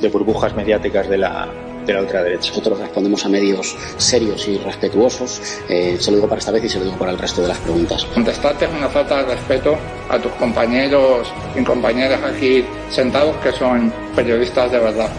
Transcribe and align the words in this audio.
de 0.00 0.08
burbujas 0.08 0.54
mediáticas 0.54 1.08
de 1.08 1.18
la, 1.18 1.48
de 1.86 1.92
la 1.92 2.00
ultraderecha. 2.00 2.50
Nosotros 2.50 2.78
respondemos 2.78 3.24
a 3.24 3.28
medios 3.28 3.76
serios 3.96 4.46
y 4.48 4.58
respetuosos. 4.58 5.40
Eh, 5.68 5.96
se 5.98 6.10
lo 6.10 6.16
digo 6.18 6.28
para 6.28 6.38
esta 6.38 6.52
vez 6.52 6.64
y 6.64 6.68
se 6.68 6.78
lo 6.78 6.84
digo 6.84 6.96
para 6.96 7.12
el 7.12 7.18
resto 7.18 7.42
de 7.42 7.48
las 7.48 7.58
preguntas. 7.58 8.04
Contestarte 8.06 8.64
es 8.66 8.70
una 8.72 8.88
falta 8.88 9.22
de 9.22 9.34
respeto 9.34 9.76
a 10.08 10.18
tus 10.18 10.32
compañeros 10.32 11.32
y 11.54 11.62
compañeras 11.62 12.20
aquí 12.22 12.64
sentados 12.90 13.36
que 13.36 13.52
son 13.52 13.92
periodistas 14.14 14.70
de 14.70 14.78
verdad. 14.78 15.10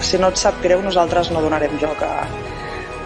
Si 0.00 0.18
no 0.18 0.28
et 0.28 0.36
sap 0.36 0.58
greu, 0.60 0.82
nosaltres 0.82 1.30
no 1.32 1.40
donarem 1.40 1.78
joc 1.80 2.02
a, 2.02 2.26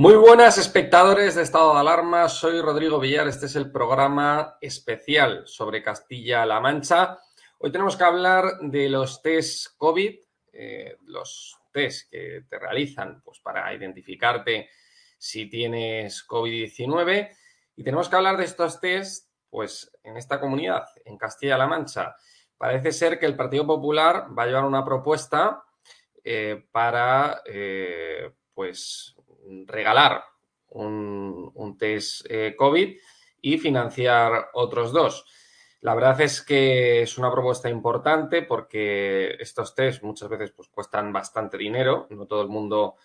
Muy 0.00 0.14
buenas 0.14 0.56
espectadores 0.56 1.34
de 1.34 1.42
Estado 1.42 1.74
de 1.74 1.80
Alarma, 1.80 2.26
soy 2.30 2.62
Rodrigo 2.62 2.98
Villar, 2.98 3.28
este 3.28 3.44
es 3.44 3.54
el 3.54 3.70
programa 3.70 4.56
especial 4.62 5.42
sobre 5.44 5.82
Castilla-La 5.82 6.58
Mancha. 6.58 7.18
Hoy 7.58 7.70
tenemos 7.70 7.98
que 7.98 8.04
hablar 8.04 8.60
de 8.62 8.88
los 8.88 9.20
test 9.20 9.76
COVID, 9.76 10.18
eh, 10.54 10.96
los 11.04 11.54
test 11.70 12.10
que 12.10 12.46
te 12.48 12.58
realizan 12.58 13.20
pues, 13.22 13.40
para 13.40 13.74
identificarte 13.74 14.70
si 15.18 15.50
tienes 15.50 16.26
COVID-19 16.26 17.36
y 17.76 17.84
tenemos 17.84 18.08
que 18.08 18.16
hablar 18.16 18.38
de 18.38 18.44
estos 18.44 18.80
test 18.80 19.28
pues, 19.50 19.92
en 20.02 20.16
esta 20.16 20.40
comunidad, 20.40 20.86
en 21.04 21.18
Castilla-La 21.18 21.66
Mancha. 21.66 22.16
Parece 22.56 22.92
ser 22.92 23.18
que 23.18 23.26
el 23.26 23.36
Partido 23.36 23.66
Popular 23.66 24.28
va 24.34 24.44
a 24.44 24.46
llevar 24.46 24.64
una 24.64 24.82
propuesta 24.82 25.62
eh, 26.24 26.64
para 26.72 27.42
eh, 27.44 28.32
pues 28.54 29.14
regalar 29.66 30.24
un, 30.70 31.76
test 31.78 32.26
eh, 32.28 32.54
COVID 32.56 32.96
y 33.42 33.58
financiar 33.58 34.48
otros 34.54 34.92
dos. 34.92 35.24
La 35.80 35.94
verdad 35.94 36.20
es 36.20 36.42
que 36.42 37.02
es 37.02 37.16
una 37.16 37.32
propuesta 37.32 37.70
importante 37.70 38.42
porque 38.42 39.36
estos 39.40 39.74
test 39.74 40.02
muchas 40.02 40.28
veces 40.28 40.52
pues, 40.52 40.68
cuestan 40.68 41.12
bastante 41.12 41.56
dinero, 41.56 42.06
no 42.10 42.26
todo 42.26 42.42
el 42.42 42.48
mundo 42.48 42.96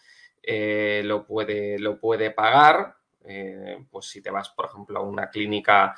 eh, 0.43 1.01
lo, 1.05 1.25
puede, 1.25 1.79
lo 1.79 1.99
puede 1.99 2.31
pagar. 2.31 2.95
Eh, 3.27 3.83
pues 3.89 4.07
si 4.07 4.21
te 4.21 4.29
vas, 4.29 4.49
por 4.49 4.65
ejemplo, 4.65 4.99
a 4.99 5.03
una 5.03 5.29
clínica 5.29 5.95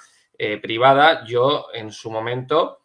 privada, 0.62 1.26
yo 1.26 1.70
en 1.74 1.92
su 1.92 2.12
momento 2.12 2.82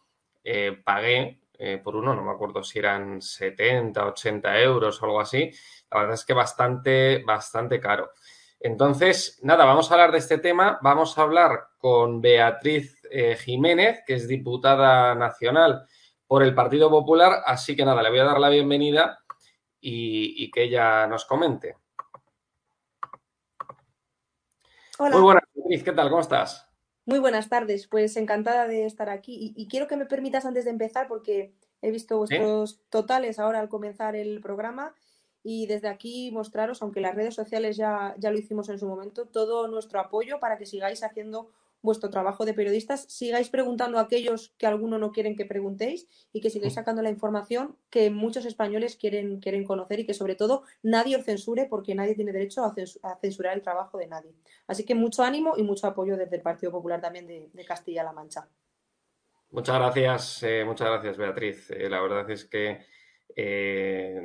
pagué 0.83 1.42
eh, 1.65 1.77
por 1.77 1.95
uno, 1.95 2.13
no 2.13 2.21
me 2.23 2.31
acuerdo 2.31 2.61
si 2.61 2.79
eran 2.79 3.21
70, 3.21 4.05
80 4.07 4.59
euros 4.59 5.01
o 5.01 5.05
algo 5.05 5.21
así. 5.21 5.49
La 5.89 5.99
verdad 5.99 6.15
es 6.15 6.25
que 6.25 6.33
bastante, 6.33 7.23
bastante 7.23 7.79
caro. 7.79 8.11
Entonces, 8.59 9.39
nada, 9.43 9.63
vamos 9.63 9.89
a 9.89 9.93
hablar 9.93 10.11
de 10.11 10.17
este 10.17 10.39
tema. 10.39 10.77
Vamos 10.81 11.17
a 11.17 11.21
hablar 11.21 11.67
con 11.77 12.19
Beatriz 12.19 13.01
eh, 13.09 13.37
Jiménez, 13.37 14.01
que 14.05 14.15
es 14.15 14.27
diputada 14.27 15.15
nacional 15.15 15.87
por 16.27 16.43
el 16.43 16.53
Partido 16.53 16.89
Popular. 16.89 17.43
Así 17.45 17.77
que 17.77 17.85
nada, 17.85 18.03
le 18.03 18.09
voy 18.09 18.19
a 18.19 18.25
dar 18.25 18.41
la 18.41 18.49
bienvenida 18.49 19.19
y, 19.79 20.43
y 20.43 20.51
que 20.51 20.63
ella 20.63 21.07
nos 21.07 21.23
comente. 21.23 21.77
Hola. 24.99 25.15
Muy 25.15 25.21
buenas, 25.21 25.43
Beatriz, 25.53 25.81
¿qué 25.81 25.93
tal? 25.93 26.09
¿Cómo 26.09 26.21
estás? 26.21 26.72
Muy 27.05 27.19
buenas 27.19 27.49
tardes, 27.49 27.87
pues 27.87 28.15
encantada 28.15 28.67
de 28.67 28.85
estar 28.85 29.09
aquí 29.09 29.35
y, 29.35 29.61
y 29.61 29.67
quiero 29.67 29.87
que 29.87 29.97
me 29.97 30.05
permitas 30.05 30.45
antes 30.45 30.63
de 30.63 30.71
empezar 30.71 31.07
porque 31.07 31.53
he 31.81 31.91
visto 31.91 32.17
vuestros 32.17 32.79
totales 32.89 33.39
ahora 33.39 33.59
al 33.59 33.67
comenzar 33.67 34.15
el 34.15 34.39
programa 34.39 34.95
y 35.43 35.67
desde 35.67 35.89
aquí 35.89 36.31
mostraros, 36.31 36.81
aunque 36.81 37.01
las 37.01 37.15
redes 37.15 37.35
sociales 37.35 37.75
ya, 37.75 38.15
ya 38.17 38.31
lo 38.31 38.37
hicimos 38.37 38.69
en 38.69 38.79
su 38.79 38.87
momento, 38.87 39.25
todo 39.25 39.67
nuestro 39.67 39.99
apoyo 39.99 40.39
para 40.39 40.57
que 40.57 40.65
sigáis 40.65 41.03
haciendo 41.03 41.49
vuestro 41.83 42.09
trabajo 42.09 42.45
de 42.45 42.55
periodistas, 42.55 43.05
sigáis 43.09 43.49
preguntando 43.49 43.99
a 43.99 44.01
aquellos 44.01 44.55
que 44.57 44.65
alguno 44.65 44.97
no 44.97 45.11
quieren 45.11 45.35
que 45.35 45.45
preguntéis 45.45 46.07
y 46.31 46.41
que 46.41 46.49
sigáis 46.49 46.73
sacando 46.73 47.01
la 47.03 47.11
información 47.11 47.77
que 47.91 48.09
muchos 48.09 48.45
españoles 48.45 48.95
quieren, 48.95 49.39
quieren 49.39 49.65
conocer 49.65 49.99
y 49.99 50.05
que 50.07 50.15
sobre 50.15 50.33
todo 50.35 50.63
nadie 50.81 51.17
os 51.17 51.25
censure 51.25 51.67
porque 51.69 51.93
nadie 51.93 52.15
tiene 52.15 52.31
derecho 52.31 52.63
a, 52.63 52.73
censu- 52.73 52.99
a 53.03 53.17
censurar 53.19 53.53
el 53.55 53.61
trabajo 53.61 53.97
de 53.99 54.07
nadie. 54.07 54.33
Así 54.65 54.83
que 54.85 54.95
mucho 54.95 55.23
ánimo 55.23 55.53
y 55.57 55.63
mucho 55.63 55.85
apoyo 55.85 56.17
desde 56.17 56.37
el 56.37 56.41
Partido 56.41 56.71
Popular 56.71 56.99
también 57.01 57.27
de, 57.27 57.49
de 57.53 57.65
Castilla-La 57.65 58.13
Mancha. 58.13 58.47
Muchas 59.51 59.75
gracias, 59.75 60.41
eh, 60.43 60.63
muchas 60.65 60.87
gracias, 60.89 61.17
Beatriz. 61.17 61.69
Eh, 61.69 61.87
la 61.89 62.01
verdad 62.01 62.27
es 62.31 62.45
que 62.45 62.79
eh, 63.35 64.21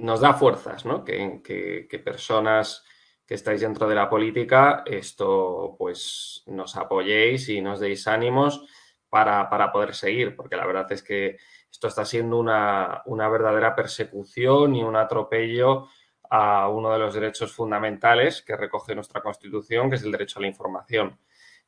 nos 0.00 0.20
da 0.20 0.32
fuerzas, 0.34 0.84
¿no? 0.86 1.04
Que, 1.04 1.40
que- 1.42 1.86
que 1.90 1.98
personas 1.98 2.84
que 3.28 3.34
estáis 3.34 3.60
dentro 3.60 3.86
de 3.86 3.94
la 3.94 4.08
política, 4.08 4.82
esto 4.86 5.76
pues 5.78 6.42
nos 6.46 6.76
apoyéis 6.76 7.50
y 7.50 7.60
nos 7.60 7.78
deis 7.78 8.08
ánimos 8.08 8.64
para, 9.10 9.50
para, 9.50 9.70
poder 9.70 9.94
seguir, 9.94 10.34
porque 10.34 10.56
la 10.56 10.66
verdad 10.66 10.90
es 10.92 11.02
que 11.02 11.36
esto 11.70 11.88
está 11.88 12.06
siendo 12.06 12.38
una, 12.38 13.02
una 13.04 13.28
verdadera 13.28 13.74
persecución 13.76 14.74
y 14.74 14.82
un 14.82 14.96
atropello 14.96 15.88
a 16.30 16.70
uno 16.70 16.90
de 16.90 16.98
los 16.98 17.12
derechos 17.12 17.52
fundamentales 17.52 18.40
que 18.40 18.56
recoge 18.56 18.94
nuestra 18.94 19.20
Constitución, 19.20 19.90
que 19.90 19.96
es 19.96 20.02
el 20.02 20.12
derecho 20.12 20.38
a 20.38 20.42
la 20.42 20.48
información. 20.48 21.18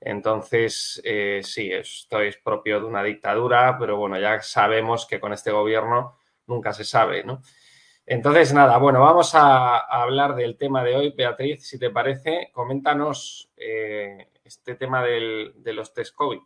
Entonces, 0.00 0.98
eh, 1.04 1.42
sí, 1.44 1.70
esto 1.70 2.22
es 2.22 2.38
propio 2.38 2.80
de 2.80 2.86
una 2.86 3.02
dictadura, 3.02 3.76
pero 3.78 3.98
bueno, 3.98 4.18
ya 4.18 4.40
sabemos 4.40 5.04
que 5.04 5.20
con 5.20 5.34
este 5.34 5.50
gobierno 5.50 6.16
nunca 6.46 6.72
se 6.72 6.84
sabe, 6.84 7.22
¿no? 7.22 7.42
Entonces, 8.10 8.52
nada, 8.52 8.76
bueno, 8.78 9.02
vamos 9.02 9.36
a, 9.36 9.78
hablar 9.78 10.34
del 10.34 10.56
tema 10.56 10.82
de 10.82 10.96
hoy. 10.96 11.14
Beatriz, 11.16 11.64
si 11.64 11.78
te 11.78 11.90
parece, 11.90 12.50
coméntanos 12.52 13.52
eh, 13.56 14.32
este 14.42 14.74
tema 14.74 15.04
de 15.04 15.72
los 15.72 15.94
test 15.94 16.12
COVID. 16.16 16.40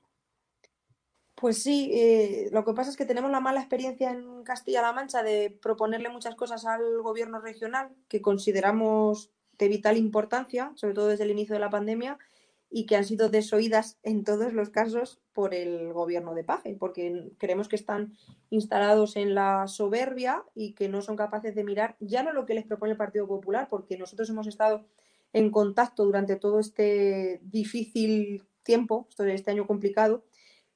Pues 1.34 1.62
sí, 1.62 1.90
eh, 1.94 2.50
lo 2.52 2.66
que 2.66 2.75
pasa 2.75 2.90
es 2.90 2.99
que 2.99 3.06
tenemos 3.06 3.31
la 3.31 3.40
mala 3.40 3.61
experiencia 3.61 4.11
en 4.11 4.44
Castilla-La 4.44 4.93
Mancha 4.93 5.22
de 5.22 5.58
proponerle 5.62 6.11
muchas 6.11 6.34
cosas 6.34 6.66
al 6.66 7.00
gobierno 7.00 7.40
regional 7.40 7.88
que 8.08 8.20
consideramos 8.20 9.31
de 9.56 9.69
vital 9.69 9.96
importancia, 9.96 10.70
sobre 10.75 10.93
todo 10.93 11.08
desde 11.08 11.25
el 11.25 11.31
inicio 11.31 11.55
de 11.55 11.61
la 11.61 11.70
pandemia, 11.70 12.19
y 12.76 12.87
que 12.87 12.97
han 12.97 13.05
sido 13.05 13.29
desoídas 13.29 14.00
en 14.03 14.25
todos 14.25 14.53
los 14.53 14.69
casos 14.69 15.21
por 15.32 15.55
el 15.55 15.93
gobierno 15.93 16.35
de 16.35 16.43
Paje, 16.43 16.75
porque 16.76 17.31
creemos 17.38 17.69
que 17.69 17.76
están 17.76 18.17
instalados 18.50 19.15
en 19.15 19.37
la 19.37 19.69
soberbia 19.69 20.43
y 20.56 20.75
que 20.75 20.88
no 20.88 21.00
son 21.00 21.15
capaces 21.15 21.55
de 21.55 21.62
mirar 21.62 21.97
ya 22.00 22.25
no 22.25 22.32
lo 22.32 22.47
que 22.47 22.55
les 22.55 22.65
propone 22.65 22.91
el 22.91 22.99
Partido 22.99 23.29
Popular, 23.29 23.69
porque 23.71 23.97
nosotros 23.97 24.29
hemos 24.29 24.49
estado 24.49 24.85
en 25.32 25.53
contacto 25.53 26.05
durante 26.05 26.35
todo 26.35 26.59
este 26.59 27.38
difícil 27.44 28.44
tiempo, 28.65 29.06
este 29.19 29.53
año 29.53 29.69
complicado, 29.69 30.25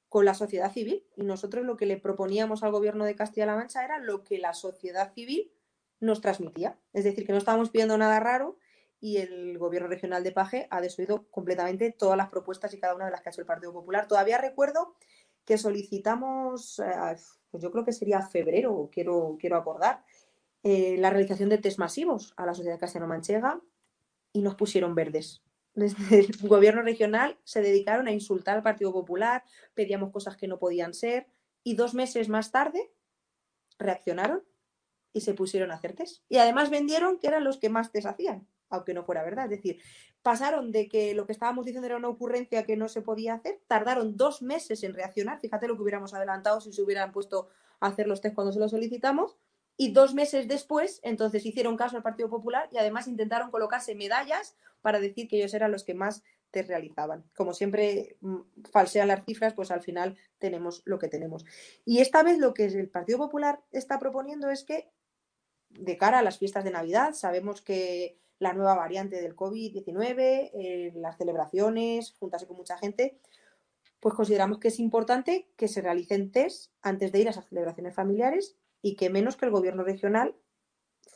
con 0.09 0.25
la 0.25 0.35
sociedad 0.35 0.73
civil. 0.73 1.05
Y 1.17 1.25
nosotros 1.25 1.67
lo 1.67 1.77
que 1.77 1.87
le 1.87 1.97
proponíamos 1.97 2.63
al 2.63 2.71
gobierno 2.71 3.07
de 3.07 3.17
Castilla-La 3.17 3.57
Mancha 3.57 3.85
era 3.85 3.99
lo 3.99 4.23
que 4.23 4.39
la 4.39 4.55
sociedad 4.55 5.13
civil 5.15 5.51
nos 5.99 6.21
transmitía. 6.21 6.79
Es 6.93 7.03
decir, 7.03 7.27
que 7.27 7.33
no 7.33 7.39
estábamos 7.39 7.71
pidiendo 7.71 7.99
nada 7.99 8.21
raro 8.21 8.57
y 9.01 9.19
el 9.19 9.59
gobierno 9.59 9.89
regional 9.89 10.25
de 10.25 10.33
Paje 10.33 10.67
ha 10.71 10.81
desoído 10.81 11.29
completamente 11.31 11.93
todas 11.93 12.17
las 12.17 12.29
propuestas 12.29 12.75
y 12.75 12.81
cada 12.81 12.95
una 12.95 13.07
de 13.07 13.11
las 13.11 13.21
que 13.21 13.29
ha 13.29 13.33
hecho 13.33 13.41
el 13.41 13.47
Partido 13.47 13.73
Popular. 13.73 14.09
Todavía 14.09 14.39
recuerdo 14.39 14.95
que 15.45 15.59
solicitamos, 15.59 16.79
eh, 16.81 17.17
pues 17.51 17.63
yo 17.63 17.71
creo 17.71 17.85
que 17.85 17.93
sería 17.93 18.23
febrero, 18.23 18.91
quiero, 18.93 19.37
quiero 19.41 19.57
acordar, 19.57 20.05
eh, 20.63 20.97
la 20.99 21.11
realización 21.11 21.49
de 21.49 21.59
test 21.59 21.79
masivos 21.79 22.35
a 22.37 22.45
la 22.45 22.55
sociedad 22.55 22.79
castellano-manchega 22.79 23.61
y 24.33 24.43
nos 24.43 24.57
pusieron 24.57 24.95
verdes 24.95 25.43
desde 25.79 26.19
el 26.19 26.49
gobierno 26.49 26.83
regional 26.83 27.39
se 27.45 27.63
dedicaron 27.63 28.09
a 28.09 28.13
insultar 28.13 28.57
al 28.57 28.63
Partido 28.63 28.93
Popular, 28.93 29.45
pedíamos 29.75 30.11
cosas 30.11 30.37
que 30.37 30.49
no 30.49 30.59
podían 30.59 30.93
ser 30.93 31.29
y 31.63 31.77
dos 31.77 31.95
meses 31.95 32.29
más 32.29 32.51
tarde 32.51 32.91
reaccionaron 33.79 34.43
y 35.13 35.21
se 35.21 35.35
pusieron 35.35 35.71
a 35.71 35.75
hacer 35.75 35.95
test. 35.95 36.25
Y 36.29 36.39
además 36.39 36.71
vendieron 36.71 37.19
que 37.19 37.29
eran 37.29 37.45
los 37.45 37.59
que 37.59 37.69
más 37.69 37.93
test 37.93 38.07
hacían, 38.07 38.49
aunque 38.71 38.95
no 38.95 39.05
fuera 39.05 39.23
verdad. 39.23 39.45
Es 39.45 39.51
decir, 39.51 39.81
pasaron 40.23 40.73
de 40.73 40.89
que 40.89 41.15
lo 41.15 41.27
que 41.27 41.33
estábamos 41.33 41.65
diciendo 41.65 41.87
era 41.87 41.97
una 41.97 42.09
ocurrencia 42.09 42.65
que 42.65 42.77
no 42.77 42.89
se 42.89 43.03
podía 43.03 43.35
hacer, 43.35 43.61
tardaron 43.67 44.17
dos 44.17 44.43
meses 44.43 44.83
en 44.85 44.95
reaccionar. 44.95 45.41
Fíjate 45.41 45.69
lo 45.69 45.77
que 45.77 45.83
hubiéramos 45.83 46.15
adelantado 46.15 46.61
si 46.61 46.73
se 46.73 46.83
hubieran 46.83 47.13
puesto 47.13 47.49
a 47.81 47.89
hacer 47.89 48.07
los 48.07 48.21
test 48.21 48.35
cuando 48.35 48.53
se 48.53 48.59
los 48.59 48.71
solicitamos 48.71 49.37
y 49.81 49.93
dos 49.93 50.13
meses 50.13 50.49
después, 50.49 50.99
entonces 51.05 51.47
hicieron 51.47 51.77
caso 51.77 51.97
al 51.97 52.03
Partido 52.03 52.29
Popular 52.29 52.69
y 52.73 52.79
además 52.79 53.07
intentaron 53.07 53.53
colocarse 53.53 53.95
medallas 53.95 54.57
para 54.83 54.99
decir 54.99 55.29
que 55.29 55.37
ellos 55.37 55.55
eran 55.55 55.71
los 55.71 55.85
que 55.85 55.95
más 55.95 56.25
te 56.51 56.63
realizaban. 56.63 57.25
Como 57.37 57.55
siempre 57.55 58.17
mm, 58.21 58.39
falsean 58.73 59.07
las 59.07 59.25
cifras, 59.25 59.55
pues 59.55 59.71
al 59.71 59.81
final 59.81 60.19
tenemos 60.39 60.83
lo 60.85 60.99
que 60.99 61.07
tenemos. 61.07 61.45
Y 61.85 62.01
esta 62.01 62.25
vez 62.25 62.39
lo 62.39 62.55
que 62.55 62.65
el 62.65 62.89
Partido 62.89 63.19
Popular 63.19 63.61
está 63.71 64.01
proponiendo 64.01 64.51
es 64.51 64.65
que, 64.65 64.91
de 65.71 65.97
cara 65.97 66.19
a 66.19 66.23
las 66.23 66.39
fiestas 66.39 66.65
de 66.65 66.73
Navidad, 66.73 67.13
sabemos 67.13 67.63
que 67.63 68.19
la 68.39 68.53
nueva 68.53 68.75
variante 68.75 69.21
del 69.21 69.35
COVID-19, 69.35 70.51
eh, 70.55 70.93
las 70.97 71.17
celebraciones, 71.17 72.15
juntarse 72.19 72.47
con 72.47 72.57
mucha 72.57 72.79
gente, 72.79 73.19
pues 74.01 74.15
consideramos 74.15 74.59
que 74.59 74.69
es 74.69 74.79
importante 74.79 75.49
que 75.57 75.69
se 75.69 75.81
realicen 75.81 76.31
test 76.31 76.73
antes 76.83 77.11
de 77.13 77.21
ir 77.21 77.29
a 77.29 77.31
esas 77.31 77.49
celebraciones 77.49 77.95
familiares 77.95 78.57
y 78.81 78.95
que 78.95 79.11
menos 79.11 79.37
que 79.37 79.47
el 79.47 79.53
gobierno 79.53 79.83
regional 79.83 80.37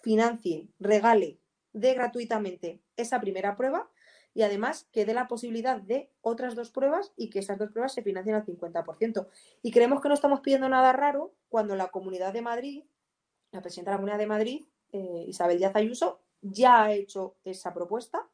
financie, 0.03 0.69
regale, 0.81 1.39
dé 1.73 1.95
gratuitamente 1.95 2.81
esa 2.97 3.21
primera 3.21 3.57
prueba 3.57 3.89
y 4.35 4.43
además 4.43 4.89
que 4.93 5.05
dé 5.05 5.15
la 5.15 5.29
posibilidad 5.29 5.81
de 5.81 6.11
otras 6.23 6.55
dos 6.55 6.71
pruebas 6.71 7.13
y 7.17 7.31
que 7.31 7.39
esas 7.39 7.59
dos 7.59 7.71
pruebas 7.71 7.93
se 7.93 8.03
financien 8.03 8.35
al 8.35 8.45
50%. 8.45 9.27
Y 9.63 9.71
creemos 9.71 10.01
que 10.01 10.09
no 10.09 10.15
estamos 10.15 10.41
pidiendo 10.41 10.69
nada 10.69 10.93
raro 10.93 11.35
cuando 11.49 11.77
la 11.77 11.89
Comunidad 11.89 12.33
de 12.33 12.43
Madrid, 12.43 12.85
la 13.51 13.61
presidenta 13.61 13.91
de 13.91 13.95
la 13.95 13.99
Comunidad 13.99 14.19
de 14.19 14.27
Madrid, 14.27 14.65
eh, 14.93 15.25
Isabel 15.29 15.59
Díaz 15.59 15.77
Ayuso, 15.77 16.22
ya 16.43 16.83
ha 16.83 16.93
hecho 16.93 17.37
esa 17.45 17.73
propuesta 17.73 18.29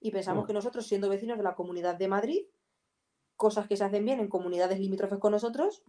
y 0.00 0.10
pensamos 0.10 0.44
mm. 0.44 0.46
que 0.48 0.52
nosotros, 0.52 0.86
siendo 0.86 1.08
vecinos 1.08 1.38
de 1.38 1.44
la 1.44 1.54
Comunidad 1.54 1.94
de 1.94 2.08
Madrid, 2.08 2.46
cosas 3.36 3.68
que 3.68 3.76
se 3.76 3.84
hacen 3.84 4.04
bien 4.04 4.20
en 4.20 4.28
comunidades 4.28 4.80
limítrofes 4.80 5.18
con 5.18 5.32
nosotros, 5.32 5.84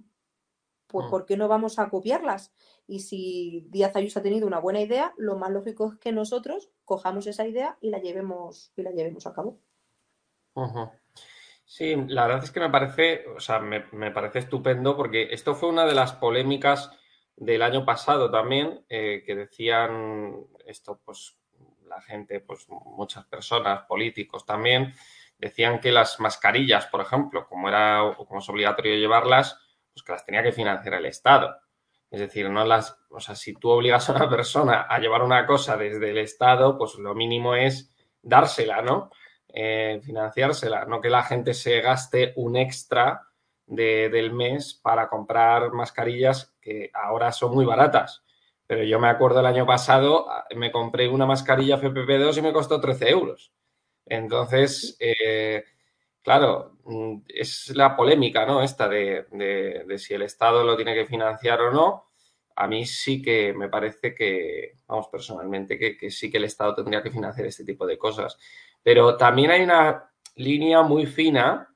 pues 0.87 1.07
mm. 1.07 1.09
¿por 1.09 1.25
qué 1.25 1.37
no 1.37 1.47
vamos 1.47 1.79
a 1.79 1.89
copiarlas? 1.89 2.53
Y 2.85 2.99
si 2.99 3.65
Díaz 3.69 3.95
Ayuso 3.95 4.19
ha 4.19 4.23
tenido 4.23 4.45
una 4.45 4.59
buena 4.59 4.81
idea, 4.81 5.13
lo 5.17 5.37
más 5.37 5.49
lógico 5.51 5.93
es 5.93 5.99
que 5.99 6.11
nosotros 6.11 6.69
cojamos 6.85 7.25
esa 7.25 7.47
idea 7.47 7.77
y 7.81 7.89
la 7.89 7.99
llevemos, 7.99 8.71
y 8.75 8.83
la 8.83 8.91
llevemos 8.91 9.25
a 9.25 9.33
cabo. 9.33 9.59
Sí, 11.65 11.95
la 12.07 12.27
verdad 12.27 12.43
es 12.43 12.51
que 12.51 12.59
me 12.59 12.69
parece, 12.69 13.25
o 13.35 13.39
sea, 13.39 13.59
me, 13.59 14.11
parece 14.11 14.39
estupendo 14.39 14.95
porque 14.95 15.29
esto 15.31 15.55
fue 15.55 15.69
una 15.69 15.85
de 15.85 15.95
las 15.95 16.13
polémicas 16.13 16.91
del 17.35 17.63
año 17.63 17.83
pasado 17.83 18.29
también, 18.29 18.85
eh, 18.89 19.23
que 19.25 19.33
decían 19.33 20.45
esto, 20.65 21.01
pues 21.03 21.35
la 21.95 22.01
gente, 22.01 22.39
pues 22.39 22.67
muchas 22.69 23.25
personas, 23.25 23.83
políticos 23.85 24.45
también, 24.45 24.93
decían 25.37 25.79
que 25.79 25.91
las 25.91 26.19
mascarillas, 26.19 26.87
por 26.87 27.01
ejemplo, 27.01 27.47
como 27.47 27.69
era 27.69 28.15
como 28.15 28.39
es 28.39 28.49
obligatorio 28.49 28.95
llevarlas, 28.95 29.59
pues 29.93 30.03
que 30.03 30.11
las 30.13 30.25
tenía 30.25 30.43
que 30.43 30.51
financiar 30.51 30.95
el 30.95 31.05
Estado. 31.05 31.57
Es 32.09 32.19
decir, 32.19 32.49
no 32.49 32.63
las, 32.63 32.97
o 33.09 33.19
sea, 33.19 33.35
si 33.35 33.53
tú 33.53 33.69
obligas 33.69 34.09
a 34.09 34.13
una 34.13 34.29
persona 34.29 34.81
a 34.81 34.99
llevar 34.99 35.23
una 35.23 35.45
cosa 35.45 35.77
desde 35.77 36.11
el 36.11 36.19
Estado, 36.19 36.77
pues 36.77 36.95
lo 36.95 37.15
mínimo 37.15 37.55
es 37.55 37.93
dársela, 38.21 38.81
¿no? 38.81 39.09
Eh, 39.47 39.99
financiársela, 40.03 40.85
no 40.85 41.01
que 41.01 41.09
la 41.09 41.23
gente 41.23 41.53
se 41.53 41.81
gaste 41.81 42.33
un 42.37 42.55
extra 42.55 43.27
del 43.65 44.33
mes 44.33 44.73
para 44.73 45.07
comprar 45.07 45.71
mascarillas 45.71 46.55
que 46.59 46.91
ahora 46.93 47.31
son 47.31 47.53
muy 47.53 47.65
baratas. 47.65 48.22
Pero 48.67 48.83
yo 48.83 48.99
me 48.99 49.09
acuerdo 49.09 49.39
el 49.41 49.45
año 49.45 49.65
pasado, 49.65 50.27
me 50.55 50.71
compré 50.71 51.09
una 51.09 51.25
mascarilla 51.25 51.77
FPP2 51.79 52.37
y 52.37 52.41
me 52.41 52.53
costó 52.53 52.79
13 52.79 53.09
euros. 53.09 53.53
Entonces, 54.05 54.95
eh, 54.99 55.63
Claro, 56.23 56.77
mm, 56.85 57.17
es 57.27 57.69
la 57.75 57.95
polémica, 57.97 58.45
¿no? 58.45 58.61
Esta 58.63 58.87
de, 58.87 59.25
si 59.97 60.13
el 60.13 60.21
Estado 60.21 60.63
lo 60.63 60.75
tiene 60.77 60.95
que 60.95 61.05
financiar 61.05 61.61
o 61.61 61.71
no. 61.71 62.11
A 62.55 62.67
mí 62.67 62.85
sí 62.85 63.21
que 63.21 63.53
me 63.53 63.67
parece 63.67 64.15
que, 64.15 64.77
vamos, 64.87 65.07
personalmente, 65.09 65.77
que, 65.77 66.09
sí 66.11 66.31
que 66.31 66.37
el 66.37 66.45
Estado 66.45 66.75
tendría 66.75 67.03
que 67.03 67.11
financiar 67.11 67.47
este 67.47 67.65
tipo 67.65 67.85
de 67.85 67.97
cosas. 67.97 68.37
Pero 68.81 69.17
también 69.17 69.51
hay 69.51 69.63
una 69.63 70.09
línea 70.35 70.81
muy 70.81 71.05
fina 71.05 71.69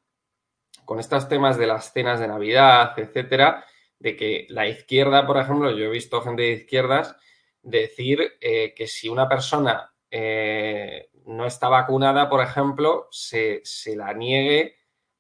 con 0.86 1.00
estos 1.00 1.28
temas 1.28 1.58
de 1.58 1.68
las 1.68 1.92
cenas 1.92 2.20
de 2.20 2.28
Navidad, 2.30 2.94
etcétera, 2.98 3.66
de 4.00 4.16
que 4.16 4.48
la 4.50 4.68
izquierda, 4.68 5.26
por 5.26 5.38
ejemplo, 5.38 5.72
yo 5.72 5.86
he 5.86 5.90
visto 5.90 6.22
gente 6.22 6.44
de 6.44 6.52
izquierdas 6.52 7.16
decir 7.62 8.38
eh, 8.40 8.74
que 8.76 8.88
si 8.88 9.10
una 9.10 9.28
persona 9.28 9.94
eh, 10.10 11.10
no 11.26 11.46
está 11.46 11.68
vacunada, 11.68 12.30
por 12.30 12.42
ejemplo, 12.42 13.08
se, 13.12 13.62
la 13.96 14.14
niegue, 14.14 14.76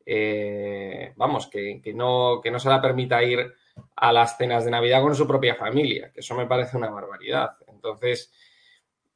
eh, 0.05 1.13
vamos, 1.15 1.47
que, 1.47 1.81
no, 1.93 2.39
que 2.41 2.51
no 2.51 2.59
se 2.59 2.69
la 2.69 2.81
permita 2.81 3.23
ir 3.23 3.53
a 3.95 4.11
las 4.13 4.37
cenas 4.37 4.65
de 4.65 4.71
Navidad 4.71 5.01
con 5.01 5.15
su 5.15 5.27
propia 5.27 5.55
familia, 5.55 6.11
que 6.11 6.21
eso 6.21 6.35
me 6.35 6.47
parece 6.47 6.77
una 6.77 6.89
barbaridad. 6.89 7.57
Entonces, 7.67 8.31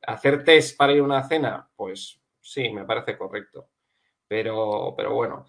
hacer 0.02 0.44
test 0.44 0.78
para 0.78 0.94
ir 0.94 1.00
a 1.00 1.04
una 1.04 1.28
cena, 1.28 1.70
pues 1.76 2.20
sí, 2.42 2.70
me 2.70 2.86
parece 2.86 3.18
correcto. 3.18 3.70
Pero, 4.28 4.94
pero 4.96 5.14
bueno, 5.14 5.46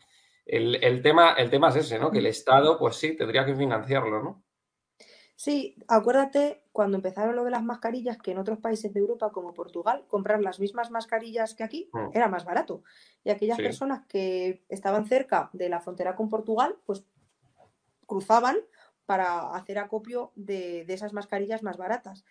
el, 0.47 0.83
el, 0.83 1.03
tema, 1.03 1.33
el 1.33 1.51
tema 1.51 1.69
es 1.69 1.77
ese, 1.77 1.99
¿no? 1.99 2.11
Que 2.11 2.19
el 2.19 2.27
Estado, 2.27 2.79
pues 2.79 2.97
sí, 2.97 3.17
tendría 3.17 3.45
que 3.45 3.55
financiarlo, 3.55 4.23
¿no? 4.23 4.45
Sí, 5.43 5.77
acuérdate 5.89 6.63
cuando 6.71 6.97
empezaron 6.97 7.35
lo 7.35 7.43
de 7.43 7.51
las 7.51 7.65
mascarillas 7.65 8.17
que 8.19 8.31
en 8.31 8.39
otros 8.39 8.61
países 8.61 8.95
de 8.95 9.01
Europa 9.01 9.33
como 9.33 9.55
Portugal 9.55 10.05
comprar 10.07 10.41
las 10.41 10.61
mismas 10.61 10.93
mascarillas 10.93 11.55
que 11.55 11.65
aquí 11.65 11.91
mm. 11.93 12.11
era 12.15 12.29
más 12.29 12.45
barato. 12.45 12.85
Y 13.25 13.31
aquellas 13.31 13.59
personas 13.59 14.07
que 14.07 14.65
estaban 14.69 15.05
cerca 15.07 15.51
de 15.53 15.69
la 15.69 15.81
frontera 15.81 16.15
con 16.15 16.29
Portugal, 16.29 16.77
pues 16.87 17.05
cruzaban 18.07 18.59
para 19.05 19.55
hacer 19.57 19.79
acopio 19.79 20.33
de, 20.37 20.85
esas 20.89 21.13
mascarillas 21.13 21.63
más 21.63 21.77
baratas. 21.77 22.25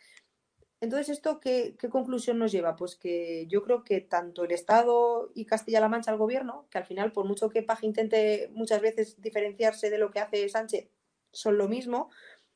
Entonces, 0.81 1.09
¿esto 1.09 1.39
qué, 1.39 1.75
conclusión 1.91 2.39
nos 2.39 2.51
lleva? 2.51 2.75
Pues 2.75 2.95
que 2.95 3.45
yo 3.47 3.61
creo 3.61 3.83
que 3.83 4.01
tanto 4.01 4.43
el 4.43 4.51
Estado 4.51 5.31
y 5.35 5.45
Castilla-La 5.45 5.89
Mancha, 5.89 6.09
el 6.09 6.17
gobierno, 6.17 6.65
que 6.71 6.79
al 6.79 6.85
final, 6.85 7.11
por 7.11 7.25
mucho 7.25 7.49
que 7.49 7.61
Paje 7.61 7.85
intente 7.85 8.49
muchas 8.53 8.81
veces 8.81 9.21
diferenciarse 9.21 9.91
de 9.91 9.99
lo 9.99 10.09
que 10.09 10.19
hace 10.19 10.49
Sánchez, 10.49 10.89
son 11.31 11.59
lo 11.59 11.67
mismo, 11.67 12.09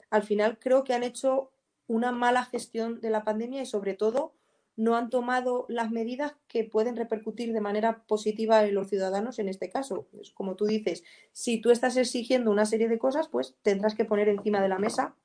al 0.10 0.24
final 0.24 0.58
creo 0.58 0.84
que 0.84 0.96
han 0.96 1.04
hecho 1.04 1.52
una 1.86 2.12
mala 2.12 2.46
gestión 2.46 3.00
de 3.00 3.12
la 3.12 3.24
pandemia 3.24 3.62
y 3.62 3.68
sobre 3.68 3.94
todo 3.94 4.34
no 4.76 4.96
han 4.96 5.12
tomado 5.12 5.68
las 5.70 5.92
medidas 5.92 6.36
que 6.48 6.64
pueden 6.64 6.96
repercutir 6.96 7.54
de 7.54 7.62
manera 7.62 8.04
positiva 8.08 8.66
en 8.66 8.74
los 8.74 8.90
ciudadanos 8.90 9.38
en 9.38 9.50
este 9.50 9.70
caso. 9.70 10.08
Pues, 10.12 10.32
como 10.32 10.56
tú 10.56 10.66
dices, 10.66 11.04
si 11.32 11.62
tú 11.62 11.70
estás 11.70 11.96
exigiendo 11.96 12.50
una 12.50 12.66
serie 12.66 12.90
de 12.90 12.98
cosas, 12.98 13.28
pues 13.28 13.56
tendrás 13.62 13.94
que 13.94 14.04
poner 14.04 14.30
encima 14.30 14.62
de 14.62 14.70
la 14.70 14.80
mesa 14.80 15.16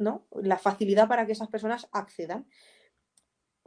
¿no? 0.00 0.26
La 0.42 0.58
facilidad 0.58 1.06
para 1.06 1.26
que 1.26 1.32
esas 1.32 1.48
personas 1.48 1.88
accedan. 1.92 2.46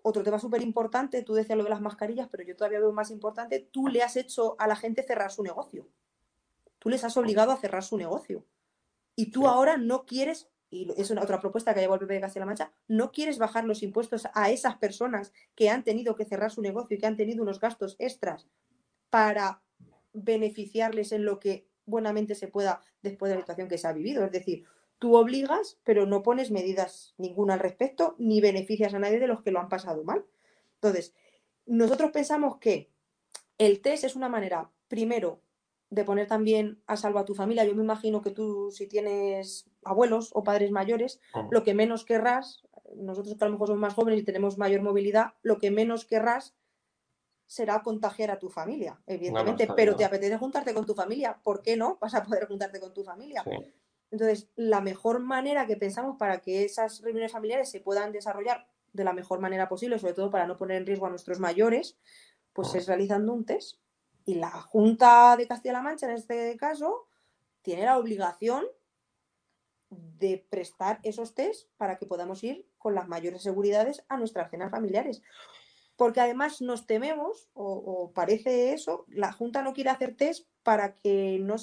Otro 0.02 0.24
tema 0.24 0.40
súper 0.40 0.62
importante, 0.62 1.22
tú 1.24 1.34
decías 1.34 1.58
lo 1.58 1.64
de 1.64 1.70
las 1.70 1.80
mascarillas, 1.80 2.28
pero 2.30 2.44
yo 2.44 2.56
todavía 2.56 2.80
veo 2.80 2.92
más 2.92 3.12
importante, 3.12 3.70
tú 3.72 3.88
le 3.88 4.02
has 4.02 4.18
hecho 4.18 4.56
a 4.60 4.68
la 4.68 4.76
gente 4.76 5.04
cerrar 5.04 5.32
su 5.32 5.44
negocio. 5.44 5.88
Tú 6.80 6.90
les 6.90 7.04
has 7.06 7.16
obligado 7.16 7.54
a 7.54 7.58
cerrar 7.58 7.84
su 7.84 7.98
negocio. 7.98 8.46
Y 9.16 9.32
tú 9.32 9.48
ahora 9.48 9.78
no 9.78 10.06
quieres, 10.06 10.50
y 10.70 10.92
es 10.98 11.12
una 11.12 11.22
otra 11.22 11.40
propuesta 11.40 11.74
que 11.74 11.80
llevado 11.80 12.02
el 12.02 12.08
PP 12.08 12.16
de 12.16 12.22
Castilla-La 12.22 12.48
Mancha, 12.48 12.74
no 12.88 13.12
quieres 13.12 13.38
bajar 13.38 13.64
los 13.64 13.84
impuestos 13.84 14.28
a 14.34 14.50
esas 14.50 14.76
personas 14.78 15.32
que 15.56 15.70
han 15.70 15.84
tenido 15.84 16.16
que 16.16 16.26
cerrar 16.26 16.52
su 16.52 16.62
negocio 16.62 16.98
y 16.98 17.00
que 17.00 17.08
han 17.08 17.16
tenido 17.16 17.44
unos 17.44 17.62
gastos 17.62 17.96
extras 18.00 18.48
para 19.10 19.62
beneficiarles 20.12 21.12
en 21.12 21.24
lo 21.24 21.40
que 21.40 21.68
buenamente 21.86 22.36
se 22.36 22.48
pueda 22.48 22.82
después 23.02 23.30
de 23.30 23.36
la 23.36 23.42
situación 23.42 23.70
que 23.70 23.78
se 23.78 23.88
ha 23.88 23.94
vivido. 23.94 24.26
Es 24.26 24.32
decir, 24.32 24.66
Tú 25.04 25.18
obligas, 25.18 25.82
pero 25.84 26.06
no 26.06 26.24
pones 26.24 26.50
medidas 26.50 27.14
ninguna 27.18 27.56
al 27.56 27.60
respecto, 27.60 28.16
ni 28.20 28.40
beneficias 28.40 28.94
a 28.94 29.00
nadie 29.00 29.20
de 29.20 29.28
los 29.28 29.42
que 29.42 29.52
lo 29.52 29.60
han 29.60 29.68
pasado 29.68 30.06
mal. 30.06 30.24
Entonces, 30.76 31.14
nosotros 31.66 32.12
pensamos 32.12 32.56
que 32.56 32.90
el 33.58 33.82
test 33.82 34.06
es 34.06 34.16
una 34.16 34.30
manera, 34.30 34.72
primero, 34.88 35.42
de 35.90 36.06
poner 36.06 36.28
también 36.28 36.82
a 36.88 36.96
salvo 36.96 37.20
a 37.20 37.26
tu 37.26 37.36
familia. 37.36 37.66
Yo 37.66 37.76
me 37.76 37.84
imagino 37.84 38.22
que 38.22 38.32
tú, 38.32 38.72
si 38.72 38.88
tienes 38.88 39.70
abuelos 39.84 40.30
o 40.36 40.46
padres 40.46 40.72
mayores, 40.72 41.20
lo 41.52 41.64
que 41.64 41.74
menos 41.74 42.06
querrás, 42.06 42.64
nosotros 42.96 43.36
que 43.38 43.44
a 43.44 43.48
lo 43.48 43.56
mejor 43.56 43.68
somos 43.68 43.82
más 43.82 43.96
jóvenes 43.96 44.22
y 44.22 44.24
tenemos 44.24 44.58
mayor 44.58 44.84
movilidad, 44.84 45.34
lo 45.42 45.58
que 45.58 45.70
menos 45.70 46.06
querrás 46.06 46.56
será 47.46 47.84
contagiar 47.84 48.32
a 48.32 48.40
tu 48.40 48.50
familia, 48.50 49.02
evidentemente, 49.06 49.68
pero 49.76 49.98
te 49.98 50.06
apetece 50.06 50.38
juntarte 50.38 50.74
con 50.74 50.86
tu 50.86 50.96
familia, 50.96 51.42
¿por 51.44 51.62
qué 51.62 51.76
no? 51.76 51.98
Vas 52.00 52.16
a 52.16 52.24
poder 52.24 52.48
juntarte 52.48 52.80
con 52.80 52.94
tu 52.94 53.04
familia. 53.04 53.44
Entonces, 54.14 54.48
la 54.56 54.80
mejor 54.80 55.20
manera 55.22 55.66
que 55.66 55.76
pensamos 55.76 56.18
para 56.20 56.40
que 56.40 56.64
esas 56.64 57.02
reuniones 57.02 57.32
familiares 57.32 57.72
se 57.72 57.80
puedan 57.80 58.12
desarrollar 58.12 58.68
de 58.94 59.04
la 59.04 59.12
mejor 59.12 59.40
manera 59.40 59.68
posible, 59.68 59.98
sobre 59.98 60.14
todo 60.14 60.30
para 60.30 60.46
no 60.46 60.56
poner 60.56 60.78
en 60.78 60.86
riesgo 60.86 61.08
a 61.08 61.10
nuestros 61.10 61.40
mayores, 61.40 61.98
pues 62.54 62.76
es 62.76 62.86
realizando 62.86 63.34
un 63.34 63.44
test. 63.44 63.80
Y 64.24 64.36
la 64.36 64.52
Junta 64.52 65.36
de 65.36 65.48
Castilla-La 65.48 65.82
Mancha, 65.82 66.06
en 66.06 66.14
este 66.14 66.56
caso, 66.58 67.08
tiene 67.64 67.86
la 67.86 67.98
obligación 67.98 68.68
de 69.90 70.46
prestar 70.48 71.00
esos 71.02 71.34
test 71.34 71.68
para 71.78 71.98
que 71.98 72.06
podamos 72.06 72.44
ir 72.44 72.68
con 72.78 72.94
las 72.94 73.08
mayores 73.08 73.42
seguridades 73.42 74.06
a 74.10 74.18
nuestras 74.18 74.52
cenas 74.52 74.70
familiares 74.70 75.24
porque 75.96 76.22
además 76.22 76.62
nos 76.62 76.88
tememos, 76.88 77.50
o, 77.54 78.12
parece 78.14 78.74
eso, 78.74 79.06
la 79.10 79.32
Junta 79.32 79.62
no 79.62 79.74
quiere 79.74 79.92
hacer 79.92 80.16
test 80.16 80.48
para 80.64 80.96
que 80.96 81.40
no, 81.40 81.56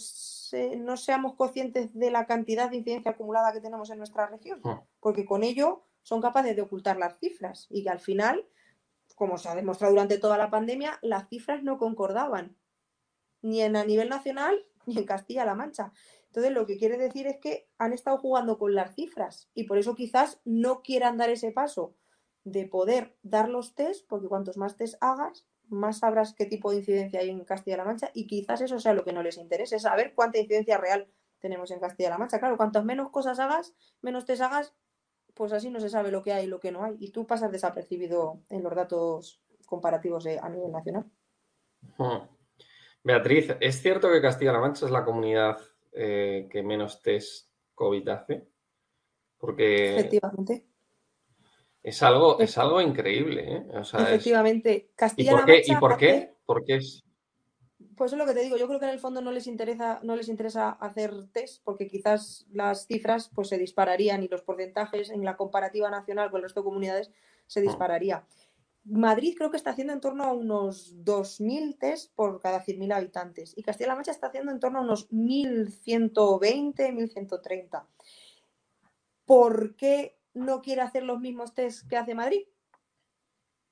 no 0.78 0.96
seamos 0.96 1.34
conscientes 1.34 1.92
de 1.94 2.10
la 2.10 2.26
cantidad 2.26 2.70
de 2.70 2.76
incidencia 2.76 3.12
acumulada 3.12 3.52
que 3.52 3.60
tenemos 3.60 3.90
en 3.90 3.98
nuestra 3.98 4.26
región, 4.26 4.60
ah. 4.64 4.82
porque 5.00 5.24
con 5.24 5.42
ello 5.42 5.84
son 6.02 6.20
capaces 6.20 6.54
de 6.54 6.62
ocultar 6.62 6.96
las 6.96 7.18
cifras 7.18 7.66
y 7.70 7.82
que 7.82 7.90
al 7.90 8.00
final, 8.00 8.46
como 9.16 9.36
se 9.36 9.48
ha 9.48 9.54
demostrado 9.54 9.92
durante 9.92 10.18
toda 10.18 10.38
la 10.38 10.50
pandemia, 10.50 10.98
las 11.02 11.28
cifras 11.28 11.62
no 11.62 11.78
concordaban, 11.78 12.56
ni 13.42 13.62
en 13.62 13.76
a 13.76 13.84
nivel 13.84 14.08
nacional 14.08 14.64
ni 14.86 14.98
en 14.98 15.04
Castilla-La 15.04 15.54
Mancha. 15.54 15.92
Entonces, 16.26 16.52
lo 16.52 16.64
que 16.66 16.78
quiere 16.78 16.96
decir 16.96 17.26
es 17.26 17.38
que 17.38 17.68
han 17.78 17.92
estado 17.92 18.16
jugando 18.18 18.58
con 18.58 18.74
las 18.74 18.94
cifras 18.94 19.50
y 19.52 19.64
por 19.64 19.78
eso 19.78 19.94
quizás 19.94 20.40
no 20.44 20.80
quieran 20.82 21.16
dar 21.16 21.30
ese 21.30 21.50
paso 21.50 21.96
de 22.44 22.66
poder 22.66 23.16
dar 23.22 23.48
los 23.48 23.74
test, 23.74 24.06
porque 24.08 24.28
cuantos 24.28 24.56
más 24.56 24.76
test 24.76 24.96
hagas, 25.00 25.46
más 25.68 25.98
sabrás 25.98 26.34
qué 26.34 26.46
tipo 26.46 26.70
de 26.70 26.78
incidencia 26.78 27.20
hay 27.20 27.30
en 27.30 27.44
Castilla-La 27.44 27.84
Mancha 27.84 28.10
y 28.14 28.26
quizás 28.26 28.60
eso 28.60 28.80
sea 28.80 28.94
lo 28.94 29.04
que 29.04 29.12
no 29.12 29.22
les 29.22 29.38
interese, 29.38 29.78
saber 29.78 30.14
cuánta 30.14 30.38
incidencia 30.38 30.78
real 30.78 31.08
tenemos 31.38 31.70
en 31.70 31.80
Castilla-La 31.80 32.18
Mancha. 32.18 32.38
Claro, 32.38 32.56
cuantas 32.56 32.84
menos 32.84 33.10
cosas 33.10 33.38
hagas, 33.38 33.74
menos 34.02 34.24
test 34.24 34.42
hagas, 34.42 34.74
pues 35.34 35.52
así 35.52 35.70
no 35.70 35.80
se 35.80 35.88
sabe 35.88 36.10
lo 36.10 36.22
que 36.22 36.32
hay 36.32 36.44
y 36.44 36.48
lo 36.48 36.60
que 36.60 36.72
no 36.72 36.84
hay. 36.84 36.96
Y 36.98 37.12
tú 37.12 37.26
pasas 37.26 37.52
desapercibido 37.52 38.42
en 38.48 38.62
los 38.62 38.74
datos 38.74 39.42
comparativos 39.66 40.26
a 40.26 40.48
nivel 40.48 40.72
nacional. 40.72 41.10
Hmm. 41.96 42.26
Beatriz, 43.02 43.56
¿es 43.60 43.80
cierto 43.80 44.10
que 44.10 44.20
Castilla-La 44.20 44.60
Mancha 44.60 44.86
es 44.86 44.92
la 44.92 45.04
comunidad 45.04 45.58
eh, 45.92 46.48
que 46.50 46.62
menos 46.62 47.00
test 47.00 47.48
COVID 47.74 48.08
hace? 48.08 48.48
Porque... 49.38 49.96
Efectivamente. 49.96 50.69
Es 51.82 52.02
algo, 52.02 52.38
es 52.40 52.58
algo 52.58 52.80
increíble. 52.80 53.56
¿eh? 53.56 53.66
Efectivamente, 53.72 54.90
Castilla-La 54.94 55.46
Mancha. 55.46 55.72
¿Y 55.72 55.76
por 55.76 55.96
qué? 55.96 56.34
¿Por 56.44 56.64
qué? 56.64 56.76
es... 56.76 57.02
Pues 57.96 58.12
es 58.12 58.18
lo 58.18 58.24
que 58.24 58.32
te 58.32 58.40
digo, 58.40 58.56
yo 58.56 58.66
creo 58.66 58.78
que 58.78 58.86
en 58.86 58.92
el 58.92 58.98
fondo 58.98 59.20
no 59.20 59.30
les 59.30 59.46
interesa, 59.46 60.00
no 60.02 60.16
les 60.16 60.28
interesa 60.28 60.70
hacer 60.70 61.12
test, 61.32 61.62
porque 61.64 61.86
quizás 61.86 62.46
las 62.50 62.86
cifras 62.86 63.30
pues, 63.34 63.48
se 63.48 63.58
dispararían 63.58 64.22
y 64.22 64.28
los 64.28 64.40
porcentajes 64.42 65.10
en 65.10 65.22
la 65.22 65.36
comparativa 65.36 65.90
nacional 65.90 66.30
con 66.30 66.38
el 66.38 66.44
resto 66.44 66.60
de 66.60 66.64
comunidades 66.64 67.10
se 67.46 67.60
mm. 67.60 67.64
dispararía. 67.64 68.24
Madrid 68.84 69.34
creo 69.36 69.50
que 69.50 69.58
está 69.58 69.70
haciendo 69.70 69.92
en 69.92 70.00
torno 70.00 70.24
a 70.24 70.32
unos 70.32 70.96
2.000 71.04 71.78
test 71.78 72.14
por 72.14 72.40
cada 72.40 72.64
100.000 72.64 72.94
habitantes 72.94 73.52
y 73.56 73.62
Castilla-La 73.62 73.94
Mancha 73.94 74.12
está 74.12 74.28
haciendo 74.28 74.50
en 74.52 74.60
torno 74.60 74.78
a 74.78 74.82
unos 74.82 75.10
1.120, 75.10 76.74
1.130. 76.74 77.84
¿Por 79.26 79.76
qué 79.76 80.19
no 80.34 80.62
quiere 80.62 80.82
hacer 80.82 81.02
los 81.02 81.20
mismos 81.20 81.54
test 81.54 81.88
que 81.88 81.96
hace 81.96 82.14
Madrid, 82.14 82.42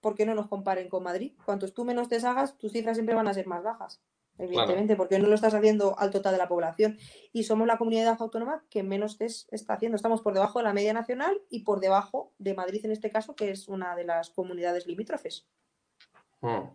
¿por 0.01 0.15
qué 0.15 0.27
no 0.27 0.35
nos 0.35 0.49
comparen 0.49 0.89
con 0.89 1.03
Madrid? 1.03 1.33
Cuantos 1.45 1.75
tú 1.75 1.85
menos 1.85 2.09
test 2.09 2.25
hagas, 2.25 2.57
tus 2.59 2.73
cifras 2.73 2.97
siempre 2.97 3.15
van 3.15 3.29
a 3.29 3.35
ser 3.35 3.47
más 3.47 3.63
bajas, 3.63 4.03
evidentemente, 4.39 4.97
porque 4.97 5.19
no 5.19 5.29
lo 5.29 5.35
estás 5.35 5.55
haciendo 5.55 5.99
al 5.99 6.11
total 6.11 6.33
de 6.33 6.39
la 6.39 6.49
población. 6.49 6.99
Y 7.33 7.45
somos 7.45 7.67
la 7.67 7.79
comunidad 7.79 8.17
autónoma 8.21 8.65
que 8.71 8.83
menos 8.83 9.19
test 9.19 9.53
está 9.53 9.75
haciendo. 9.75 9.97
Estamos 9.97 10.23
por 10.23 10.35
debajo 10.35 10.59
de 10.59 10.65
la 10.65 10.73
media 10.73 10.93
nacional 10.93 11.41
y 11.49 11.65
por 11.65 11.81
debajo 11.81 12.33
de 12.39 12.55
Madrid 12.55 12.85
en 12.85 12.93
este 12.93 13.11
caso, 13.11 13.35
que 13.35 13.51
es 13.51 13.69
una 13.69 13.97
de 13.97 14.05
las 14.05 14.31
comunidades 14.31 14.87
limítrofes. 14.87 15.47
Hmm. 16.41 16.71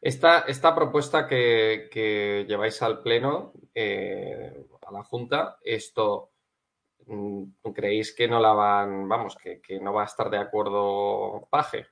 Esta, 0.00 0.40
esta, 0.40 0.76
propuesta 0.76 1.26
que, 1.26 2.44
lleváis 2.48 2.80
al 2.82 3.02
Pleno, 3.02 3.52
eh, 3.74 4.64
a 4.86 4.92
la 4.92 5.02
Junta, 5.02 5.58
esto 5.62 6.30
¿creéis 7.74 8.14
que 8.14 8.28
no 8.28 8.40
la 8.40 8.52
van, 8.52 9.08
vamos, 9.08 9.36
que, 9.36 9.60
no 9.80 9.92
va 9.92 10.02
a 10.02 10.06
estar 10.06 10.30
de 10.30 10.38
acuerdo 10.38 11.48
Paje? 11.50 11.86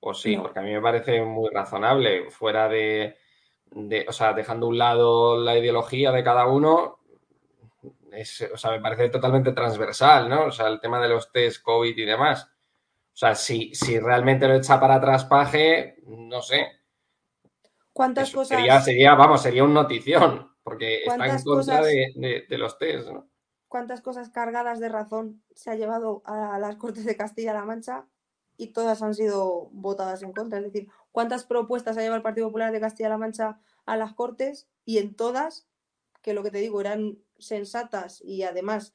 O 0.00 0.14
sí, 0.14 0.36
porque 0.36 0.58
a 0.58 0.62
mí 0.62 0.72
me 0.72 0.80
parece 0.80 1.22
muy 1.22 1.50
razonable, 1.50 2.30
fuera 2.30 2.68
de, 2.68 3.16
o 4.08 4.12
sea, 4.12 4.32
dejando 4.32 4.66
a 4.66 4.68
un 4.70 4.78
lado 4.78 5.36
la 5.36 5.56
ideología 5.56 6.10
de 6.10 6.24
cada 6.24 6.46
uno, 6.46 6.98
o 8.52 8.56
sea, 8.56 8.70
me 8.72 8.80
parece 8.80 9.08
totalmente 9.08 9.52
transversal, 9.52 10.28
¿no? 10.28 10.46
O 10.46 10.50
sea, 10.50 10.68
el 10.68 10.80
tema 10.80 11.00
de 11.00 11.08
los 11.08 11.30
test 11.30 11.62
COVID 11.62 11.96
y 11.96 12.04
demás. 12.04 12.50
O 13.12 13.16
sea, 13.20 13.34
si, 13.34 13.74
si 13.74 14.00
realmente 14.00 14.48
lo 14.48 14.54
echa 14.54 14.80
para 14.80 14.96
atrás 14.96 15.26
Paje, 15.26 15.98
no 16.06 16.40
sé. 16.42 16.66
¿Cuántas 17.92 18.32
cosas? 18.32 18.58
Sería, 18.58 18.80
sería, 18.80 19.14
vamos, 19.14 19.42
sería 19.42 19.62
un 19.62 19.74
notición, 19.74 20.56
porque 20.62 21.04
está 21.04 21.26
en 21.26 21.42
contra 21.42 21.82
de, 21.82 22.46
de 22.48 22.58
los 22.58 22.78
test, 22.78 23.10
¿no? 23.10 23.29
Cuántas 23.70 24.00
cosas 24.00 24.30
cargadas 24.30 24.80
de 24.80 24.88
razón 24.88 25.42
se 25.54 25.70
ha 25.70 25.76
llevado 25.76 26.22
a 26.24 26.58
las 26.58 26.74
Cortes 26.74 27.04
de 27.04 27.16
Castilla-La 27.16 27.64
Mancha 27.64 28.04
y 28.56 28.72
todas 28.72 29.00
han 29.00 29.14
sido 29.14 29.70
votadas 29.70 30.24
en 30.24 30.32
contra. 30.32 30.58
Es 30.58 30.64
decir, 30.64 30.88
cuántas 31.12 31.44
propuestas 31.44 31.96
ha 31.96 32.00
llevado 32.00 32.16
el 32.16 32.22
Partido 32.22 32.48
Popular 32.48 32.72
de 32.72 32.80
Castilla-La 32.80 33.16
Mancha 33.16 33.60
a 33.86 33.96
las 33.96 34.12
Cortes 34.12 34.68
y 34.84 34.98
en 34.98 35.14
todas, 35.14 35.68
que 36.20 36.34
lo 36.34 36.42
que 36.42 36.50
te 36.50 36.58
digo, 36.58 36.80
eran 36.80 37.20
sensatas 37.38 38.20
y 38.24 38.42
además 38.42 38.92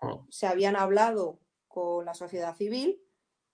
oh. 0.00 0.24
se 0.30 0.46
habían 0.46 0.76
hablado 0.76 1.40
con 1.66 2.04
la 2.04 2.14
sociedad 2.14 2.54
civil 2.54 3.02